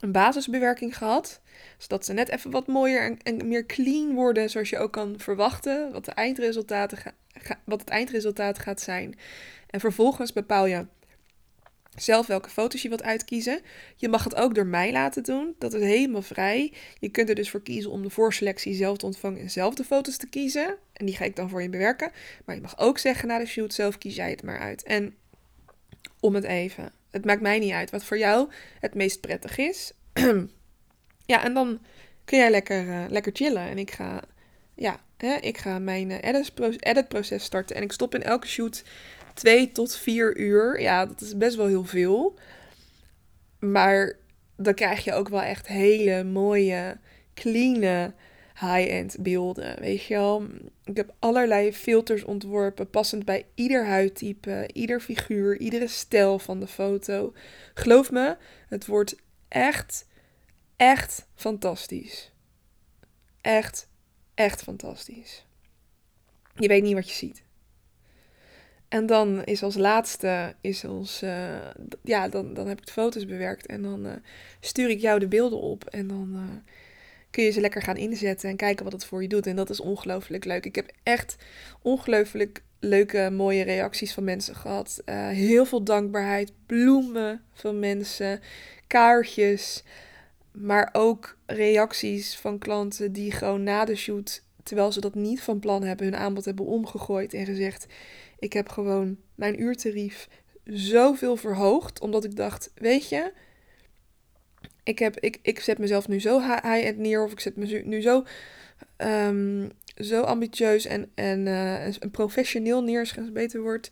een 0.00 0.12
basisbewerking 0.12 0.96
gehad. 0.96 1.40
Zodat 1.78 2.04
ze 2.04 2.12
net 2.12 2.28
even 2.28 2.50
wat 2.50 2.66
mooier 2.66 3.16
en, 3.22 3.48
meer 3.48 3.66
clean 3.66 4.14
worden, 4.14 4.50
zoals 4.50 4.70
je 4.70 4.78
ook 4.78 4.92
kan 4.92 5.14
verwachten, 5.18 5.92
wat, 5.92 6.04
de 6.04 6.12
eindresultaten 6.12 6.98
wat 7.64 7.80
het 7.80 7.88
eindresultaat 7.88 8.58
gaat 8.58 8.80
zijn. 8.80 9.18
En 9.66 9.80
vervolgens 9.80 10.32
bepaal 10.32 10.66
je 10.66 10.86
zelf 11.96 12.26
welke 12.26 12.48
foto's 12.48 12.82
je 12.82 12.88
wilt 12.88 13.02
uitkiezen. 13.02 13.60
Je 13.96 14.08
mag 14.08 14.24
het 14.24 14.34
ook 14.34 14.54
door 14.54 14.66
mij 14.66 14.92
laten 14.92 15.22
doen. 15.22 15.54
Dat 15.58 15.74
is 15.74 15.82
helemaal 15.82 16.22
vrij. 16.22 16.72
Je 16.98 17.08
kunt 17.08 17.28
er 17.28 17.34
dus 17.34 17.50
voor 17.50 17.62
kiezen 17.62 17.90
om 17.90 18.02
de 18.02 18.10
voorselectie 18.10 18.74
zelf 18.74 18.96
te 18.96 19.06
ontvangen 19.06 19.40
en 19.40 19.50
zelf 19.50 19.74
de 19.74 19.84
foto's 19.84 20.16
te 20.16 20.28
kiezen. 20.28 20.76
En 20.92 21.06
die 21.06 21.16
ga 21.16 21.24
ik 21.24 21.36
dan 21.36 21.48
voor 21.48 21.62
je 21.62 21.68
bewerken. 21.68 22.12
Maar 22.44 22.54
je 22.54 22.60
mag 22.60 22.78
ook 22.78 22.98
zeggen 22.98 23.28
na 23.28 23.38
de 23.38 23.46
shoot 23.46 23.74
zelf 23.74 23.98
kies 23.98 24.14
jij 24.14 24.30
het 24.30 24.42
maar 24.42 24.58
uit. 24.58 24.82
En 24.82 25.14
om 26.20 26.34
het 26.34 26.44
even. 26.44 26.99
Het 27.10 27.24
maakt 27.24 27.40
mij 27.40 27.58
niet 27.58 27.72
uit 27.72 27.90
wat 27.90 28.04
voor 28.04 28.18
jou 28.18 28.50
het 28.80 28.94
meest 28.94 29.20
prettig 29.20 29.56
is. 29.58 29.92
ja, 31.32 31.44
en 31.44 31.54
dan 31.54 31.80
kun 32.24 32.38
jij 32.38 32.50
lekker, 32.50 32.86
uh, 32.86 33.04
lekker 33.08 33.32
chillen. 33.34 33.68
En 33.68 33.78
ik 33.78 33.90
ga, 33.90 34.22
ja, 34.74 35.00
hè, 35.16 35.34
ik 35.34 35.58
ga 35.58 35.78
mijn 35.78 36.10
uh, 36.10 36.18
editproces 36.78 37.44
starten. 37.44 37.76
En 37.76 37.82
ik 37.82 37.92
stop 37.92 38.14
in 38.14 38.22
elke 38.22 38.46
shoot 38.46 38.84
twee 39.34 39.72
tot 39.72 39.96
vier 39.96 40.36
uur. 40.36 40.80
Ja, 40.80 41.06
dat 41.06 41.20
is 41.20 41.36
best 41.36 41.56
wel 41.56 41.66
heel 41.66 41.84
veel. 41.84 42.38
Maar 43.58 44.16
dan 44.56 44.74
krijg 44.74 45.04
je 45.04 45.12
ook 45.12 45.28
wel 45.28 45.42
echt 45.42 45.66
hele 45.66 46.24
mooie, 46.24 46.96
clean 47.34 48.12
high-end 48.60 49.16
beelden. 49.20 49.80
Weet 49.80 50.04
je 50.04 50.14
wel? 50.14 50.46
Ik 50.84 50.96
heb 50.96 51.14
allerlei 51.18 51.72
filters 51.72 52.24
ontworpen, 52.24 52.90
passend 52.90 53.24
bij 53.24 53.46
ieder 53.54 53.86
huidtype, 53.86 54.70
ieder 54.72 55.00
figuur, 55.00 55.58
iedere 55.58 55.88
stijl 55.88 56.38
van 56.38 56.60
de 56.60 56.66
foto. 56.66 57.32
Geloof 57.74 58.10
me, 58.10 58.36
het 58.68 58.86
wordt 58.86 59.16
echt, 59.48 60.06
echt 60.76 61.26
fantastisch. 61.34 62.32
Echt, 63.40 63.88
echt 64.34 64.62
fantastisch. 64.62 65.46
Je 66.54 66.68
weet 66.68 66.82
niet 66.82 66.94
wat 66.94 67.08
je 67.08 67.14
ziet. 67.14 67.42
En 68.88 69.06
dan 69.06 69.44
is 69.44 69.62
als 69.62 69.76
laatste, 69.76 70.54
is 70.60 70.84
ons, 70.84 71.22
uh, 71.22 71.68
ja, 72.02 72.28
dan, 72.28 72.54
dan 72.54 72.68
heb 72.68 72.78
ik 72.78 72.86
de 72.86 72.92
foto's 72.92 73.26
bewerkt 73.26 73.66
en 73.66 73.82
dan 73.82 74.06
uh, 74.06 74.12
stuur 74.60 74.88
ik 74.88 75.00
jou 75.00 75.18
de 75.18 75.28
beelden 75.28 75.60
op. 75.60 75.84
En 75.84 76.06
dan 76.06 76.30
uh, 76.34 76.72
kun 77.30 77.44
je 77.44 77.50
ze 77.50 77.60
lekker 77.60 77.82
gaan 77.82 77.96
inzetten 77.96 78.50
en 78.50 78.56
kijken 78.56 78.84
wat 78.84 78.92
het 78.92 79.04
voor 79.04 79.22
je 79.22 79.28
doet. 79.28 79.46
En 79.46 79.56
dat 79.56 79.70
is 79.70 79.80
ongelooflijk 79.80 80.44
leuk. 80.44 80.64
Ik 80.64 80.74
heb 80.74 80.90
echt 81.02 81.36
ongelooflijk 81.82 82.62
leuke, 82.80 83.30
mooie 83.32 83.62
reacties 83.62 84.14
van 84.14 84.24
mensen 84.24 84.54
gehad. 84.54 85.02
Uh, 85.06 85.28
heel 85.28 85.64
veel 85.64 85.84
dankbaarheid, 85.84 86.52
bloemen 86.66 87.42
van 87.52 87.78
mensen, 87.78 88.40
kaartjes. 88.86 89.82
Maar 90.52 90.88
ook 90.92 91.36
reacties 91.46 92.36
van 92.36 92.58
klanten 92.58 93.12
die 93.12 93.32
gewoon 93.32 93.62
na 93.62 93.84
de 93.84 93.96
shoot, 93.96 94.42
terwijl 94.62 94.92
ze 94.92 95.00
dat 95.00 95.14
niet 95.14 95.40
van 95.40 95.58
plan 95.58 95.82
hebben, 95.82 96.06
hun 96.06 96.16
aanbod 96.16 96.44
hebben 96.44 96.66
omgegooid 96.66 97.34
en 97.34 97.46
gezegd: 97.46 97.86
Ik 98.38 98.52
heb 98.52 98.68
gewoon 98.68 99.16
mijn 99.34 99.60
uurtarief 99.60 100.28
zoveel 100.64 101.36
verhoogd, 101.36 102.00
omdat 102.00 102.24
ik 102.24 102.36
dacht: 102.36 102.70
Weet 102.74 103.08
je, 103.08 103.32
ik, 104.82 104.98
heb, 104.98 105.18
ik, 105.20 105.38
ik 105.42 105.60
zet 105.60 105.78
mezelf 105.78 106.08
nu 106.08 106.20
zo 106.20 106.40
high-end 106.40 106.98
neer, 106.98 107.24
of 107.24 107.32
ik 107.32 107.40
zet 107.40 107.56
me 107.56 107.82
nu 107.84 108.00
zo, 108.00 108.24
um, 108.98 109.70
zo 109.96 110.22
ambitieus 110.22 110.86
en, 110.86 111.10
en 111.14 111.46
uh, 111.46 112.10
professioneel 112.10 112.82
neer, 112.82 113.00
als 113.00 113.14
het 113.14 113.32
beter 113.32 113.60
wordt. 113.60 113.90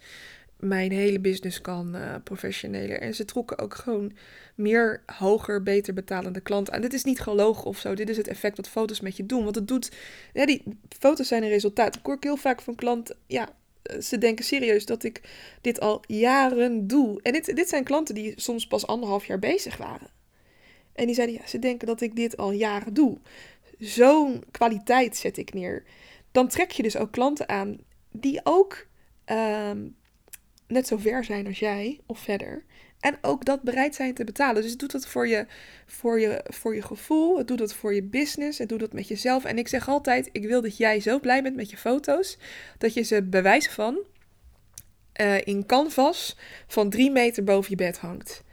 mijn 0.59 0.93
hele 0.93 1.21
business 1.21 1.61
kan 1.61 1.97
uh, 1.97 2.15
professioneler. 2.25 3.01
En 3.01 3.15
ze 3.15 3.25
trokken 3.25 3.59
ook 3.59 3.75
gewoon 3.75 4.13
meer 4.55 5.03
hoger, 5.07 5.63
beter 5.63 5.95
betalende 5.95 6.41
klanten 6.41 6.75
aan. 6.75 6.81
Dit 6.81 6.93
is 6.93 7.05
niet 7.05 7.21
gelogen 7.21 7.65
of 7.65 7.79
zo. 7.79 7.95
Dit 7.95 8.09
is 8.09 8.17
het 8.17 8.29
effect 8.29 8.57
wat 8.57 8.69
foto's 8.69 9.01
met 9.01 9.17
je 9.17 9.27
doen. 9.27 9.43
Want 9.45 9.55
het 9.55 9.69
doet. 9.69 9.91
Die 10.33 10.63
foto's 10.99 11.29
zijn 11.29 11.43
een 11.43 11.49
resultaat. 11.49 11.97
Ik 11.97 12.07
hoor 12.07 12.17
heel 12.21 12.37
vaak 12.37 12.61
van 12.61 12.75
klanten. 12.75 13.17
Ja, 13.27 13.49
ze 14.03 14.19
denken 14.19 14.45
serieus 14.45 14.87
dat 14.87 15.05
ik 15.05 15.21
dit 15.61 15.81
al 15.81 16.03
jaren 16.07 16.87
doe. 16.87 17.23
En 17.23 17.33
dit, 17.33 17.57
dit 17.57 17.69
zijn 17.69 17.85
klanten 17.85 18.15
die 18.15 18.33
soms 18.37 18.67
pas 18.67 18.87
anderhalf 18.87 19.25
jaar 19.25 19.39
bezig 19.39 19.77
waren. 19.77 20.17
En 20.99 21.07
die 21.07 21.15
zeiden, 21.15 21.37
ja, 21.37 21.47
ze 21.47 21.59
denken 21.59 21.87
dat 21.87 22.01
ik 22.01 22.17
dit 22.17 22.37
al 22.37 22.53
jaren 22.53 22.95
doe. 22.95 23.19
Zo'n 23.79 24.43
kwaliteit 24.51 25.17
zet 25.17 25.37
ik 25.37 25.55
neer. 25.55 25.85
Dan 26.33 26.49
trek 26.49 26.71
je 26.71 26.83
dus 26.83 26.97
ook 26.97 27.11
klanten 27.13 27.49
aan 27.49 27.79
die 28.13 28.41
ook 28.45 28.87
ehm, 29.25 29.89
net 30.67 30.87
zo 30.87 30.97
ver 30.97 31.25
zijn 31.25 31.47
als 31.47 31.59
jij 31.59 32.01
of 32.07 32.19
verder. 32.19 32.65
En 33.01 33.19
ook 33.21 33.45
dat 33.45 33.63
bereid 33.63 33.95
zijn 33.95 34.15
te 34.15 34.25
betalen. 34.25 34.63
Dus 34.63 34.77
doet 34.77 34.93
dat 34.93 35.07
voor 35.07 35.29
je, 35.29 35.47
voor, 35.87 36.21
je, 36.21 36.45
voor 36.45 36.75
je 36.75 36.83
gevoel. 36.83 37.39
Het 37.39 37.49
doet 37.49 37.59
dat 37.59 37.75
voor 37.75 37.95
je 37.95 38.03
business. 38.03 38.59
Het 38.59 38.69
doet 38.69 38.81
dat 38.81 38.93
met 38.93 39.09
jezelf. 39.09 39.45
En 39.45 39.59
ik 39.59 39.69
zeg 39.69 39.89
altijd: 39.89 40.29
ik 40.33 40.47
wil 40.47 40.63
dat 40.63 40.77
jij 40.77 41.01
zo 41.01 41.21
blij 41.21 41.43
bent 41.43 41.57
met 41.57 41.71
je 41.71 41.77
foto's. 41.77 42.39
Dat 42.79 42.95
je 42.95 43.03
ze 43.03 43.23
bewijs 43.23 43.69
van 43.69 43.99
uh, 45.21 45.47
in 45.47 45.67
canvas 45.67 46.37
van 46.67 46.91
drie 46.91 47.11
meter 47.11 47.45
boven 47.45 47.71
je 47.71 47.77
bed 47.77 47.99
hangt. 47.99 48.47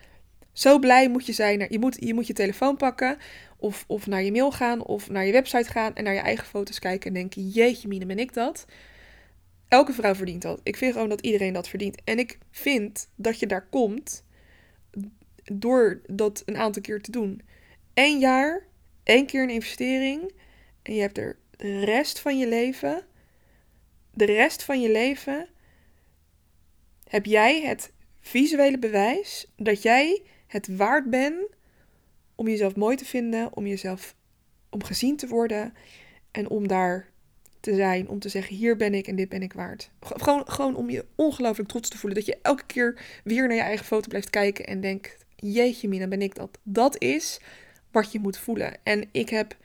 Zo 0.55 0.79
blij 0.79 1.09
moet 1.09 1.25
je 1.25 1.33
zijn. 1.33 1.65
Je 1.69 1.79
moet 1.79 1.97
je, 1.99 2.13
moet 2.13 2.27
je 2.27 2.33
telefoon 2.33 2.77
pakken. 2.77 3.17
Of, 3.57 3.83
of 3.87 4.07
naar 4.07 4.23
je 4.23 4.31
mail 4.31 4.51
gaan. 4.51 4.85
Of 4.85 5.09
naar 5.09 5.25
je 5.25 5.31
website 5.31 5.69
gaan. 5.69 5.95
En 5.95 6.03
naar 6.03 6.13
je 6.13 6.19
eigen 6.19 6.47
foto's 6.47 6.79
kijken. 6.79 7.07
En 7.07 7.13
denken: 7.13 7.47
jeetje, 7.49 7.87
mine, 7.87 8.05
ben 8.05 8.19
ik 8.19 8.33
dat? 8.33 8.65
Elke 9.67 9.93
vrouw 9.93 10.15
verdient 10.15 10.41
dat. 10.41 10.59
Ik 10.63 10.77
vind 10.77 10.93
gewoon 10.93 11.09
dat 11.09 11.21
iedereen 11.21 11.53
dat 11.53 11.67
verdient. 11.67 12.01
En 12.03 12.19
ik 12.19 12.37
vind 12.51 13.09
dat 13.15 13.39
je 13.39 13.47
daar 13.47 13.67
komt 13.69 14.23
door 15.53 16.01
dat 16.07 16.43
een 16.45 16.57
aantal 16.57 16.81
keer 16.81 17.01
te 17.01 17.11
doen. 17.11 17.41
Eén 17.93 18.19
jaar, 18.19 18.65
één 19.03 19.25
keer 19.25 19.43
een 19.43 19.49
investering. 19.49 20.31
En 20.81 20.93
je 20.93 21.01
hebt 21.01 21.17
er 21.17 21.37
de 21.57 21.79
rest 21.85 22.19
van 22.19 22.37
je 22.37 22.47
leven. 22.47 23.05
De 24.13 24.25
rest 24.25 24.63
van 24.63 24.81
je 24.81 24.91
leven 24.91 25.47
heb 27.07 27.25
jij 27.25 27.61
het 27.61 27.91
visuele 28.19 28.79
bewijs 28.79 29.51
dat 29.55 29.81
jij 29.81 30.21
het 30.47 30.75
waard 30.75 31.09
bent 31.09 31.47
om 32.35 32.47
jezelf 32.47 32.75
mooi 32.75 32.95
te 32.95 33.05
vinden, 33.05 33.55
om 33.55 33.67
jezelf 33.67 34.15
om 34.69 34.83
gezien 34.83 35.17
te 35.17 35.27
worden 35.27 35.73
en 36.31 36.49
om 36.49 36.67
daar 36.67 37.09
te 37.59 37.75
zijn, 37.75 38.09
om 38.09 38.19
te 38.19 38.29
zeggen 38.29 38.55
hier 38.55 38.75
ben 38.75 38.93
ik 38.93 39.07
en 39.07 39.15
dit 39.15 39.29
ben 39.29 39.41
ik 39.41 39.53
waard. 39.53 39.91
Gewoon, 40.01 40.49
gewoon 40.49 40.75
om 40.75 40.89
je 40.89 41.05
ongelooflijk 41.15 41.69
trots 41.69 41.89
te 41.89 41.97
voelen 41.97 42.19
dat 42.19 42.27
je 42.27 42.39
elke 42.41 42.65
keer 42.65 43.01
weer 43.23 43.47
naar 43.47 43.55
je 43.55 43.61
eigen 43.61 43.85
foto 43.85 44.07
blijft 44.07 44.29
kijken 44.29 44.65
en 44.65 44.81
denkt 44.81 45.25
jeetje 45.35 45.87
mina, 45.87 46.07
ben 46.07 46.21
ik 46.21 46.35
dat. 46.35 46.59
Dat 46.63 47.01
is 47.01 47.39
wat 47.91 48.11
je 48.11 48.19
moet 48.19 48.37
voelen. 48.37 48.77
En 48.83 49.09
ik 49.11 49.29
heb, 49.29 49.57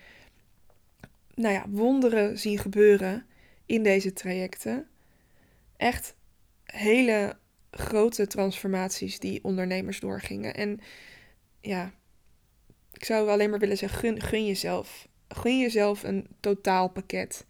nou 1.34 1.54
ja, 1.54 1.64
wonderen 1.68 2.38
zien 2.38 2.58
gebeuren 2.58 3.26
in 3.66 3.82
deze 3.82 4.12
trajecten. 4.12 4.88
Echt 5.76 6.14
hele 6.64 7.36
grote 7.70 8.26
transformaties 8.26 9.18
die 9.18 9.44
ondernemers 9.44 10.00
doorgingen. 10.00 10.54
En 10.54 10.80
ja, 11.60 11.92
ik 12.92 13.04
zou 13.04 13.28
alleen 13.28 13.50
maar 13.50 13.58
willen 13.58 13.76
zeggen, 13.76 13.98
gun, 13.98 14.20
gun 14.20 14.46
jezelf. 14.46 15.08
Gun 15.28 15.58
jezelf 15.58 16.02
een 16.02 16.26
totaalpakket. 16.40 17.46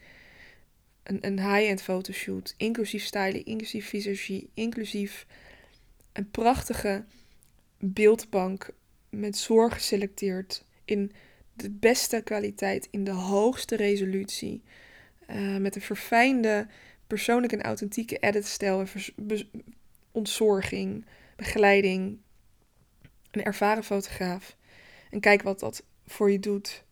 Een, 1.03 1.27
een 1.27 1.39
high-end 1.39 1.83
fotoshoot, 1.83 2.55
inclusief 2.57 3.05
styling, 3.05 3.45
inclusief 3.45 3.89
visagie, 3.89 4.51
inclusief 4.55 5.27
een 6.13 6.31
prachtige 6.31 7.05
beeldbank 7.79 8.71
met 9.11 9.37
zorg 9.37 9.75
geselecteerd 9.75 10.65
in 10.85 11.13
de 11.55 11.71
beste 11.71 12.21
kwaliteit, 12.25 12.89
in 12.91 13.05
de 13.05 13.11
hoogste 13.11 13.77
resolutie, 13.77 14.63
uh, 15.31 15.57
met 15.57 15.75
een 15.75 15.83
verfijnde, 15.83 16.67
persoonlijke 17.07 17.57
en 17.57 17.63
authentieke 17.63 18.17
editstijl 18.17 18.81
en 18.81 18.89
ontzorging, 20.13 21.05
begeleiding, 21.37 22.19
een 23.31 23.45
ervaren 23.45 23.85
fotograaf. 23.85 24.57
En 25.11 25.21
kijk 25.21 25.43
wat 25.43 25.61
dat 25.61 25.85
voor 26.07 26.31
je 26.31 26.39
doet. 26.39 26.85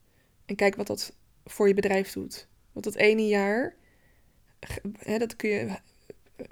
En 0.47 0.55
kijk 0.55 0.77
wat 0.77 0.87
dat 0.87 1.13
voor 1.45 1.69
je 1.69 1.75
bedrijf 1.75 2.13
doet. 2.13 2.47
Want 2.73 2.85
dat 2.85 2.95
ene 2.95 3.27
jaar, 3.27 3.75
hè, 4.99 5.19
dat 5.19 5.37
kun 5.37 5.49
je 5.49 5.59
eh, 6.37 6.45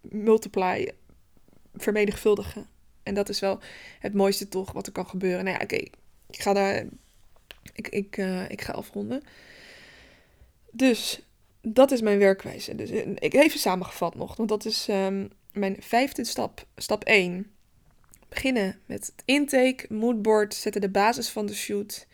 multiply, 0.00 0.90
vermenigvuldigen. 1.74 2.68
En 3.02 3.14
dat 3.14 3.28
is 3.28 3.40
wel 3.40 3.60
het 3.98 4.14
mooiste 4.14 4.48
toch 4.48 4.72
wat 4.72 4.86
er 4.86 4.92
kan 4.92 5.06
gebeuren. 5.06 5.44
Nou 5.44 5.56
ja, 5.56 5.62
oké, 5.62 5.76
ik 6.30 6.40
ga 6.42 6.52
daar. 6.52 6.86
Ik, 7.72 7.88
ik, 7.88 8.16
uh, 8.16 8.50
ik 8.50 8.62
ga 8.62 8.72
afronden. 8.72 9.22
Dus 10.70 11.22
dat 11.62 11.90
is 11.90 12.00
mijn 12.00 12.18
werkwijze. 12.18 12.74
Dus 12.74 12.90
eh, 12.90 13.10
ik 13.14 13.34
even 13.34 13.60
samengevat 13.60 14.14
nog, 14.14 14.36
want 14.36 14.48
dat 14.48 14.64
is 14.64 14.86
um, 14.90 15.30
mijn 15.52 15.76
vijfde 15.80 16.24
stap. 16.24 16.66
Stap 16.76 17.04
1. 17.04 17.50
Beginnen 18.28 18.80
met 18.86 19.12
intake, 19.24 19.86
moodboard, 19.88 20.54
zetten 20.54 20.80
de 20.80 20.90
basis 20.90 21.28
van 21.28 21.46
de 21.46 21.54
shoot. 21.54 22.06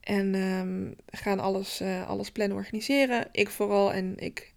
En 0.00 0.34
um, 0.34 0.94
gaan 1.06 1.38
alles, 1.38 1.80
uh, 1.80 2.08
alles 2.08 2.32
plannen, 2.32 2.56
organiseren. 2.56 3.28
Ik 3.32 3.48
vooral 3.48 3.92
en 3.92 4.14
ik 4.16 4.54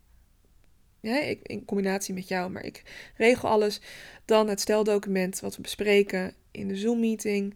ja, 1.00 1.20
ik, 1.20 1.40
in 1.44 1.66
combinatie 1.66 2.14
met 2.14 2.28
jou, 2.28 2.52
maar 2.52 2.64
ik 2.64 2.84
regel 3.18 3.50
alles. 3.50 3.82
Dan 4.26 4.48
het 4.48 4.60
steldocument 4.60 5.40
wat 5.40 5.56
we 5.56 5.62
bespreken 5.62 6.34
in 6.52 6.68
de 6.68 6.76
Zoom-meeting. 6.76 7.56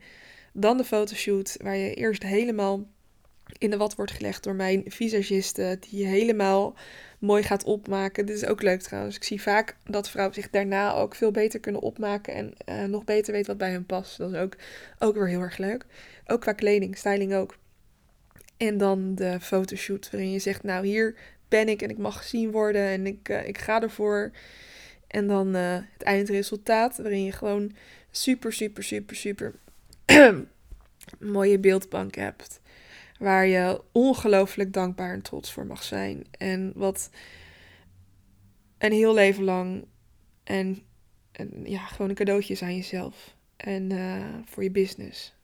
Dan 0.54 0.78
de 0.78 0.84
fotoshoot, 0.84 1.58
waar 1.62 1.76
je 1.76 1.94
eerst 1.94 2.24
helemaal 2.24 2.86
in 3.58 3.70
de 3.70 3.78
wat 3.78 3.96
wordt 3.96 4.12
gelegd 4.12 4.44
door 4.44 4.56
mijn 4.56 4.84
visagiste, 4.86 5.78
die 5.90 6.06
helemaal 6.06 6.76
mooi 7.20 7.44
gaat 7.44 7.64
opmaken. 7.64 8.26
Dit 8.26 8.36
is 8.36 8.46
ook 8.46 8.62
leuk 8.62 8.82
trouwens. 8.82 9.16
Ik 9.16 9.24
zie 9.24 9.42
vaak 9.42 9.76
dat 9.84 10.10
vrouwen 10.10 10.36
zich 10.36 10.50
daarna 10.50 10.94
ook 10.94 11.16
veel 11.16 11.32
beter 11.32 11.60
kunnen 11.60 11.82
opmaken 11.82 12.34
en 12.34 12.54
uh, 12.70 12.84
nog 12.84 13.04
beter 13.04 13.34
weten 13.34 13.48
wat 13.48 13.58
bij 13.58 13.72
hen 13.72 13.86
past. 13.86 14.18
Dat 14.18 14.34
is 14.34 14.40
ook, 14.40 14.56
ook 15.00 15.16
weer 15.16 15.28
heel 15.28 15.42
erg 15.42 15.58
leuk. 15.58 15.86
Ook 16.28 16.42
qua 16.42 16.54
kleding, 16.54 16.98
styling 16.98 17.34
ook. 17.34 17.58
En 18.58 18.78
dan 18.78 19.16
de 19.16 19.40
fotoshoot, 19.40 20.12
waarin 20.12 20.32
je 20.32 20.40
zegt, 20.40 20.64
nou 20.64 20.86
hier 20.86 21.16
ben 21.48 21.70
ik 21.70 21.82
en 21.82 21.90
ik 21.90 21.98
mag 21.98 22.18
gezien 22.18 22.52
worden 22.52 22.82
en 22.82 23.06
ik, 23.06 23.30
uh, 23.30 23.48
ik 23.48 23.58
ga 23.58 23.82
ervoor. 23.82 24.32
En 25.08 25.28
dan 25.28 25.56
uh, 25.56 25.78
het 25.94 26.04
eindresultaat, 26.04 26.98
waarin 26.98 27.24
je 27.24 27.32
gewoon 27.32 27.72
super, 28.12 28.54
super, 28.54 28.84
super, 28.84 29.16
super 29.16 29.54
mooie 31.20 31.60
beeldbank 31.60 32.16
hebt. 32.16 32.60
Waar 33.20 33.48
je 33.48 33.82
ongelooflijk 33.92 34.74
dankbaar 34.74 35.14
en 35.14 35.22
trots 35.22 35.52
voor 35.52 35.66
mag 35.66 35.84
zijn. 35.84 36.26
En 36.32 36.72
wat 36.76 37.10
een 38.78 38.92
heel 38.92 39.14
leven 39.14 39.44
lang 39.44 39.86
en, 40.44 40.84
ja, 41.64 41.86
gewoon 41.86 42.10
een 42.10 42.16
cadeautje 42.16 42.54
is 42.54 42.62
aan 42.62 42.76
jezelf. 42.76 43.36
En 43.58 43.94
uh, 43.94 44.26
voor 44.46 44.64
je 44.64 44.72
business 44.72 45.36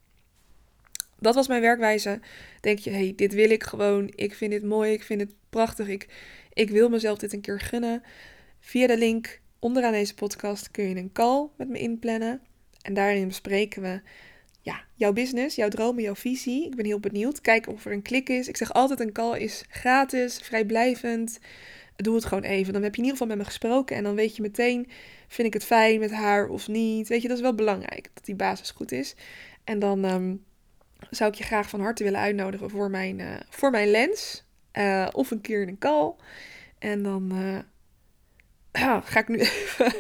dat 1.22 1.36
was 1.36 1.48
mijn 1.48 1.62
werkwijze. 1.62 2.20
Denk 2.62 2.80
je, 2.80 2.90
hey, 2.90 3.14
dit 3.16 3.34
wil 3.34 3.50
ik 3.50 3.64
gewoon. 3.64 4.12
Ik 4.16 4.34
vind 4.34 4.52
dit 4.52 4.64
mooi. 4.64 4.92
Ik 4.94 5.04
vind 5.04 5.22
het 5.22 5.34
prachtig. 5.50 5.88
Ik, 5.88 6.08
ik 6.54 6.70
wil 6.70 6.90
mezelf 6.90 7.18
dit 7.18 7.34
een 7.34 7.42
keer 7.42 7.60
gunnen. 7.60 8.04
Via 8.60 8.88
de 8.88 8.98
link 8.98 9.42
onderaan 9.60 9.92
deze 9.92 10.14
podcast 10.14 10.72
kun 10.72 10.90
je 10.90 10.96
een 10.96 11.12
call 11.12 11.48
met 11.58 11.70
me 11.70 11.80
inplannen. 11.80 12.42
En 12.82 12.94
daarin 12.94 13.28
bespreken 13.28 13.82
we 13.82 14.02
ja, 14.62 14.84
jouw 14.96 15.14
business, 15.14 15.56
jouw 15.56 15.70
dromen, 15.70 16.04
jouw 16.04 16.16
visie. 16.16 16.66
Ik 16.66 16.76
ben 16.76 16.86
heel 16.86 17.00
benieuwd. 17.00 17.42
Kijk 17.42 17.68
of 17.68 17.86
er 17.86 17.92
een 17.92 18.02
klik 18.02 18.30
is. 18.30 18.48
Ik 18.48 18.58
zeg 18.58 18.74
altijd: 18.74 19.00
een 19.00 19.12
call 19.12 19.40
is 19.40 19.64
gratis, 19.70 20.38
vrijblijvend. 20.38 21.40
Doe 21.96 22.16
het 22.16 22.26
gewoon 22.26 22.44
even. 22.44 22.74
Dan 22.74 22.84
heb 22.84 22.96
je 22.96 23.02
in 23.02 23.08
ieder 23.08 23.20
geval 23.20 23.36
met 23.36 23.46
me 23.46 23.52
gesproken. 23.52 23.96
En 23.96 24.04
dan 24.04 24.16
weet 24.16 24.36
je 24.36 24.42
meteen: 24.42 24.90
vind 25.28 25.48
ik 25.48 25.54
het 25.54 25.64
fijn 25.64 26.00
met 26.00 26.12
haar 26.12 26.48
of 26.48 26.68
niet. 26.68 27.08
Weet 27.08 27.22
je, 27.22 27.28
dat 27.28 27.38
is 27.38 27.44
wel 27.44 27.56
belangrijk 27.56 28.10
dat 28.14 28.26
die 28.26 28.36
basis 28.36 28.72
goed 28.72 28.92
is. 28.92 29.16
En 29.64 29.80
dan. 29.80 30.06
Ehm, 30.06 30.34
zou 31.10 31.32
ik 31.32 31.38
je 31.38 31.44
graag 31.44 31.70
van 31.70 31.82
harte 31.82 32.04
willen 32.04 32.20
uitnodigen 32.20 32.70
voor 32.70 32.90
mijn, 32.90 33.20
uh, 33.20 33.36
voor 33.50 33.72
mijn 33.72 33.88
lens. 33.92 34.44
Uh, 34.74 35.08
of 35.12 35.32
een 35.32 35.42
keer 35.42 35.62
in 35.62 35.68
een 35.68 35.78
call. 35.78 36.14
En 36.80 37.04
dan 37.04 37.32
uh, 37.34 37.60
ga 39.04 39.20
ik 39.20 39.28
nu 39.28 39.40
even 39.50 39.94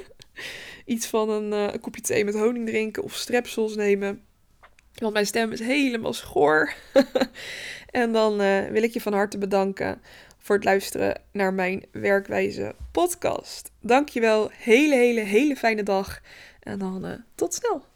iets 0.85 1.07
van 1.07 1.29
een, 1.29 1.51
een, 1.51 1.79
kopje 1.79 2.01
thee 2.01 2.25
met 2.25 2.33
honing 2.33 2.67
drinken 2.67 3.03
of 3.03 3.13
strepsels 3.13 3.75
nemen. 3.75 4.25
Want 5.01 5.13
mijn 5.13 5.25
stem 5.25 5.51
is 5.51 5.59
helemaal 5.59 6.13
schoor. 6.13 6.73
en 8.01 8.11
dan 8.11 8.37
wil 8.71 8.83
ik 8.83 8.93
je 8.93 9.01
van 9.01 9.13
harte 9.13 9.37
bedanken 9.37 10.01
voor 10.37 10.55
het 10.55 10.65
luisteren 10.65 11.21
naar 11.31 11.53
mijn 11.53 11.85
werkwijze 11.91 12.75
podcast. 12.91 13.71
Dankjewel. 13.79 14.49
Hele, 14.53 14.95
hele, 14.95 15.21
hele 15.21 15.55
fijne 15.55 15.83
dag. 15.83 16.21
En 16.59 16.79
dan 16.79 17.23
tot 17.35 17.53
snel. 17.53 17.90